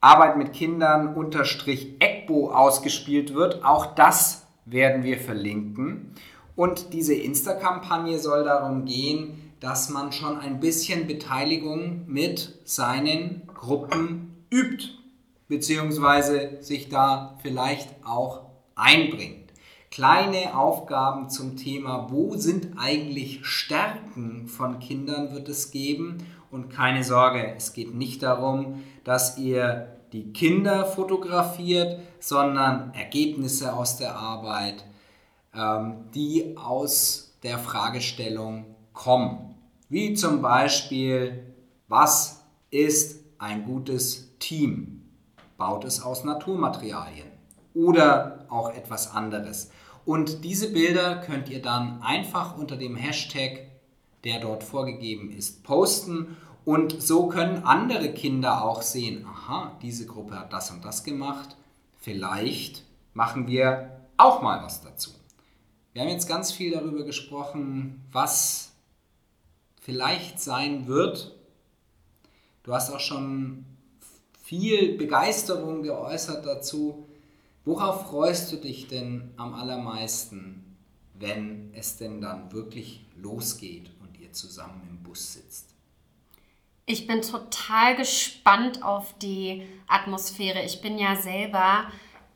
Arbeit 0.00 0.36
mit 0.36 0.52
Kindern 0.52 1.14
unterstrich 1.14 1.96
ECBO 2.00 2.50
ausgespielt 2.50 3.34
wird. 3.34 3.64
Auch 3.64 3.94
das 3.94 4.46
werden 4.64 5.02
wir 5.04 5.18
verlinken. 5.18 6.12
Und 6.54 6.92
diese 6.92 7.14
Insta-Kampagne 7.14 8.18
soll 8.18 8.44
darum 8.44 8.84
gehen, 8.84 9.45
dass 9.66 9.88
man 9.90 10.12
schon 10.12 10.38
ein 10.38 10.60
bisschen 10.60 11.08
Beteiligung 11.08 12.04
mit 12.06 12.60
seinen 12.62 13.48
Gruppen 13.52 14.46
übt, 14.48 14.90
beziehungsweise 15.48 16.58
sich 16.60 16.88
da 16.88 17.36
vielleicht 17.42 17.88
auch 18.04 18.42
einbringt. 18.76 19.52
Kleine 19.90 20.56
Aufgaben 20.56 21.30
zum 21.30 21.56
Thema, 21.56 22.06
wo 22.12 22.36
sind 22.36 22.78
eigentlich 22.78 23.44
Stärken 23.44 24.46
von 24.46 24.78
Kindern 24.78 25.34
wird 25.34 25.48
es 25.48 25.72
geben. 25.72 26.18
Und 26.52 26.68
keine 26.68 27.02
Sorge, 27.02 27.52
es 27.56 27.72
geht 27.72 27.92
nicht 27.92 28.22
darum, 28.22 28.84
dass 29.02 29.36
ihr 29.36 29.96
die 30.12 30.32
Kinder 30.32 30.84
fotografiert, 30.84 31.98
sondern 32.20 32.94
Ergebnisse 32.94 33.74
aus 33.74 33.96
der 33.96 34.14
Arbeit, 34.14 34.84
ähm, 35.52 36.04
die 36.14 36.56
aus 36.56 37.36
der 37.42 37.58
Fragestellung 37.58 38.66
kommen. 38.92 39.55
Wie 39.88 40.14
zum 40.14 40.42
Beispiel, 40.42 41.54
was 41.86 42.42
ist 42.70 43.20
ein 43.38 43.64
gutes 43.64 44.36
Team? 44.40 45.04
Baut 45.56 45.84
es 45.84 46.02
aus 46.02 46.24
Naturmaterialien 46.24 47.28
oder 47.72 48.46
auch 48.48 48.70
etwas 48.74 49.12
anderes. 49.14 49.70
Und 50.04 50.42
diese 50.42 50.72
Bilder 50.72 51.18
könnt 51.18 51.48
ihr 51.48 51.62
dann 51.62 52.02
einfach 52.02 52.56
unter 52.56 52.76
dem 52.76 52.96
Hashtag, 52.96 53.68
der 54.24 54.40
dort 54.40 54.64
vorgegeben 54.64 55.30
ist, 55.30 55.62
posten. 55.62 56.36
Und 56.64 57.00
so 57.00 57.28
können 57.28 57.62
andere 57.62 58.12
Kinder 58.12 58.64
auch 58.64 58.82
sehen, 58.82 59.24
aha, 59.24 59.78
diese 59.82 60.06
Gruppe 60.06 60.36
hat 60.36 60.52
das 60.52 60.72
und 60.72 60.84
das 60.84 61.04
gemacht. 61.04 61.56
Vielleicht 62.00 62.82
machen 63.14 63.46
wir 63.46 64.00
auch 64.16 64.42
mal 64.42 64.64
was 64.64 64.82
dazu. 64.82 65.12
Wir 65.92 66.02
haben 66.02 66.08
jetzt 66.08 66.28
ganz 66.28 66.50
viel 66.50 66.72
darüber 66.72 67.04
gesprochen, 67.04 68.04
was 68.10 68.72
vielleicht 69.86 70.40
sein 70.40 70.88
wird. 70.88 71.32
Du 72.64 72.74
hast 72.74 72.90
auch 72.90 72.98
schon 72.98 73.64
viel 74.42 74.98
Begeisterung 74.98 75.84
geäußert 75.84 76.44
dazu. 76.44 77.06
Worauf 77.64 78.08
freust 78.08 78.50
du 78.50 78.56
dich 78.56 78.88
denn 78.88 79.32
am 79.36 79.54
allermeisten, 79.54 80.76
wenn 81.14 81.72
es 81.72 81.98
denn 81.98 82.20
dann 82.20 82.52
wirklich 82.52 83.06
losgeht 83.16 83.92
und 84.00 84.18
ihr 84.18 84.32
zusammen 84.32 84.82
im 84.90 85.04
Bus 85.04 85.34
sitzt? 85.34 85.68
Ich 86.84 87.06
bin 87.06 87.22
total 87.22 87.94
gespannt 87.94 88.82
auf 88.82 89.16
die 89.18 89.68
Atmosphäre. 89.86 90.64
Ich 90.64 90.80
bin 90.80 90.98
ja 90.98 91.14
selber 91.14 91.84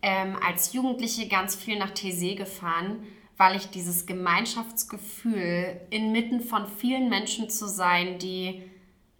ähm, 0.03 0.37
als 0.47 0.73
Jugendliche 0.73 1.27
ganz 1.27 1.57
viel 1.57 1.81
nach 1.81 1.91
Tese 1.91 2.37
gefahren 2.37 3.05
weil 3.41 3.57
ich 3.57 3.71
dieses 3.71 4.05
Gemeinschaftsgefühl 4.05 5.81
inmitten 5.89 6.43
von 6.43 6.67
vielen 6.67 7.09
Menschen 7.09 7.49
zu 7.49 7.69
sein, 7.69 8.19
die 8.19 8.63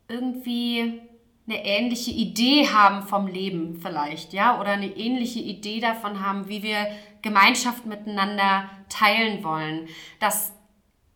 irgendwie 0.09 1.01
eine 1.49 1.65
ähnliche 1.65 2.11
Idee 2.11 2.69
haben 2.69 3.09
vom 3.09 3.27
Leben 3.27 3.81
vielleicht, 3.81 4.35
ja, 4.35 4.61
oder 4.61 4.73
eine 4.73 4.95
ähnliche 4.95 5.39
Idee 5.39 5.81
davon 5.81 6.21
haben, 6.21 6.51
wie 6.51 6.63
wir 6.63 6.89
Gemeinschaft 7.23 7.87
miteinander 7.87 8.69
teilen 8.91 9.43
wollen. 9.43 9.89
Das 10.19 10.53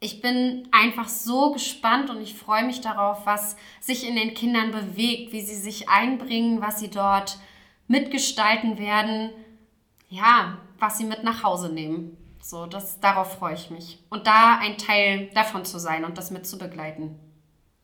ich 0.00 0.22
bin 0.22 0.66
einfach 0.72 1.08
so 1.08 1.52
gespannt 1.52 2.08
und 2.08 2.22
ich 2.22 2.34
freue 2.34 2.64
mich 2.64 2.80
darauf, 2.80 3.26
was 3.26 3.56
sich 3.80 4.08
in 4.08 4.16
den 4.16 4.32
Kindern 4.32 4.70
bewegt, 4.70 5.30
wie 5.32 5.42
sie 5.42 5.56
sich 5.56 5.90
einbringen, 5.90 6.62
was 6.62 6.80
sie 6.80 6.88
dort 6.88 7.38
mitgestalten 7.86 8.78
werden, 8.78 9.28
ja, 10.08 10.56
was 10.78 10.96
sie 10.96 11.04
mit 11.04 11.22
nach 11.22 11.42
Hause 11.42 11.70
nehmen. 11.70 12.16
So, 12.46 12.66
das, 12.66 13.00
darauf 13.00 13.38
freue 13.38 13.54
ich 13.54 13.70
mich. 13.70 14.04
Und 14.10 14.26
da 14.26 14.58
ein 14.60 14.76
Teil 14.76 15.30
davon 15.32 15.64
zu 15.64 15.78
sein 15.78 16.04
und 16.04 16.18
das 16.18 16.30
mit 16.30 16.46
zu 16.46 16.58
begleiten. 16.58 17.18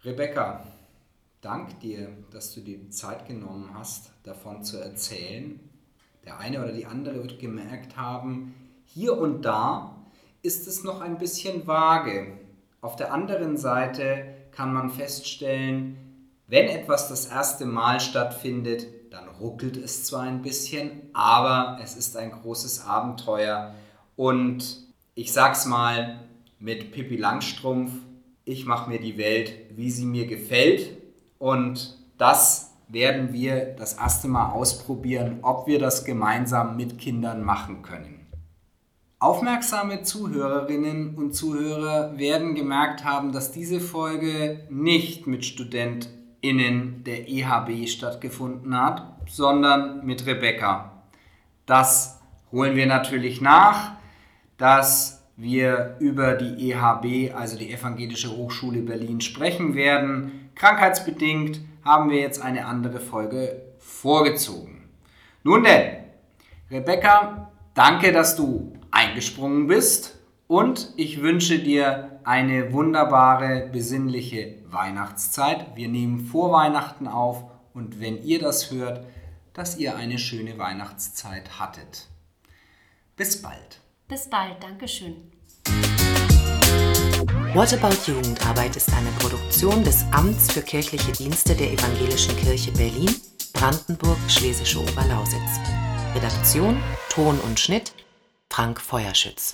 Rebecca, 0.04 0.62
dank 1.40 1.80
dir, 1.80 2.10
dass 2.30 2.52
du 2.52 2.60
dir 2.60 2.76
die 2.76 2.90
Zeit 2.90 3.26
genommen 3.26 3.70
hast, 3.72 4.12
davon 4.22 4.62
zu 4.62 4.76
erzählen. 4.76 5.58
Der 6.26 6.38
eine 6.38 6.62
oder 6.62 6.72
die 6.72 6.84
andere 6.84 7.22
wird 7.22 7.38
gemerkt 7.38 7.96
haben, 7.96 8.54
hier 8.84 9.16
und 9.16 9.46
da 9.46 9.96
ist 10.42 10.66
es 10.66 10.84
noch 10.84 11.00
ein 11.00 11.16
bisschen 11.16 11.66
vage. 11.66 12.38
Auf 12.82 12.96
der 12.96 13.14
anderen 13.14 13.56
Seite 13.56 14.26
kann 14.52 14.74
man 14.74 14.90
feststellen, 14.90 15.96
wenn 16.48 16.68
etwas 16.68 17.08
das 17.08 17.24
erste 17.24 17.64
Mal 17.64 17.98
stattfindet, 17.98 19.10
dann 19.10 19.26
ruckelt 19.26 19.78
es 19.78 20.04
zwar 20.04 20.24
ein 20.24 20.42
bisschen, 20.42 21.08
aber 21.14 21.78
es 21.82 21.96
ist 21.96 22.14
ein 22.18 22.30
großes 22.30 22.84
Abenteuer. 22.84 23.74
Und 24.20 24.76
ich 25.14 25.32
sag's 25.32 25.64
mal 25.64 26.20
mit 26.58 26.92
Pippi 26.92 27.16
Langstrumpf, 27.16 27.92
ich 28.44 28.66
mache 28.66 28.90
mir 28.90 29.00
die 29.00 29.16
Welt, 29.16 29.54
wie 29.74 29.90
sie 29.90 30.04
mir 30.04 30.26
gefällt. 30.26 30.90
Und 31.38 31.98
das 32.18 32.74
werden 32.88 33.32
wir 33.32 33.74
das 33.78 33.94
erste 33.94 34.28
Mal 34.28 34.50
ausprobieren, 34.50 35.38
ob 35.40 35.66
wir 35.66 35.78
das 35.78 36.04
gemeinsam 36.04 36.76
mit 36.76 36.98
Kindern 36.98 37.42
machen 37.42 37.80
können. 37.80 38.26
Aufmerksame 39.20 40.02
Zuhörerinnen 40.02 41.14
und 41.14 41.32
Zuhörer 41.32 42.18
werden 42.18 42.54
gemerkt 42.54 43.06
haben, 43.06 43.32
dass 43.32 43.52
diese 43.52 43.80
Folge 43.80 44.66
nicht 44.68 45.26
mit 45.26 45.46
StudentInnen 45.46 47.04
der 47.04 47.26
EHB 47.26 47.88
stattgefunden 47.88 48.78
hat, 48.78 49.02
sondern 49.26 50.04
mit 50.04 50.26
Rebecca. 50.26 51.04
Das 51.64 52.20
holen 52.52 52.76
wir 52.76 52.86
natürlich 52.86 53.40
nach, 53.40 53.98
dass 54.60 55.24
wir 55.36 55.96
über 56.00 56.34
die 56.34 56.70
EHB, 56.70 57.34
also 57.34 57.56
die 57.56 57.72
Evangelische 57.72 58.30
Hochschule 58.30 58.82
Berlin, 58.82 59.22
sprechen 59.22 59.74
werden. 59.74 60.50
Krankheitsbedingt 60.54 61.60
haben 61.82 62.10
wir 62.10 62.20
jetzt 62.20 62.42
eine 62.42 62.66
andere 62.66 63.00
Folge 63.00 63.62
vorgezogen. 63.78 64.88
Nun 65.42 65.64
denn, 65.64 66.04
Rebecca, 66.70 67.50
danke, 67.74 68.12
dass 68.12 68.36
du 68.36 68.74
eingesprungen 68.90 69.66
bist 69.66 70.18
und 70.46 70.92
ich 70.96 71.22
wünsche 71.22 71.58
dir 71.58 72.20
eine 72.24 72.74
wunderbare, 72.74 73.70
besinnliche 73.72 74.56
Weihnachtszeit. 74.66 75.74
Wir 75.74 75.88
nehmen 75.88 76.20
vor 76.20 76.52
Weihnachten 76.52 77.08
auf 77.08 77.44
und 77.72 77.98
wenn 77.98 78.22
ihr 78.22 78.40
das 78.40 78.70
hört, 78.70 79.06
dass 79.54 79.78
ihr 79.78 79.96
eine 79.96 80.18
schöne 80.18 80.58
Weihnachtszeit 80.58 81.58
hattet. 81.58 82.08
Bis 83.16 83.40
bald. 83.40 83.79
Bis 84.10 84.28
bald, 84.28 84.60
Dankeschön. 84.60 85.14
What 87.54 87.72
About 87.72 87.94
Jugendarbeit 88.10 88.74
ist 88.74 88.92
eine 88.92 89.10
Produktion 89.20 89.84
des 89.84 90.04
Amts 90.10 90.50
für 90.52 90.62
kirchliche 90.62 91.12
Dienste 91.12 91.54
der 91.54 91.72
Evangelischen 91.72 92.36
Kirche 92.36 92.72
Berlin, 92.72 93.14
Brandenburg, 93.52 94.18
Schlesische 94.26 94.80
Oberlausitz. 94.80 95.60
Redaktion, 96.16 96.82
Ton 97.08 97.38
und 97.38 97.60
Schnitt 97.60 97.92
Frank 98.48 98.80
Feuerschütz 98.80 99.48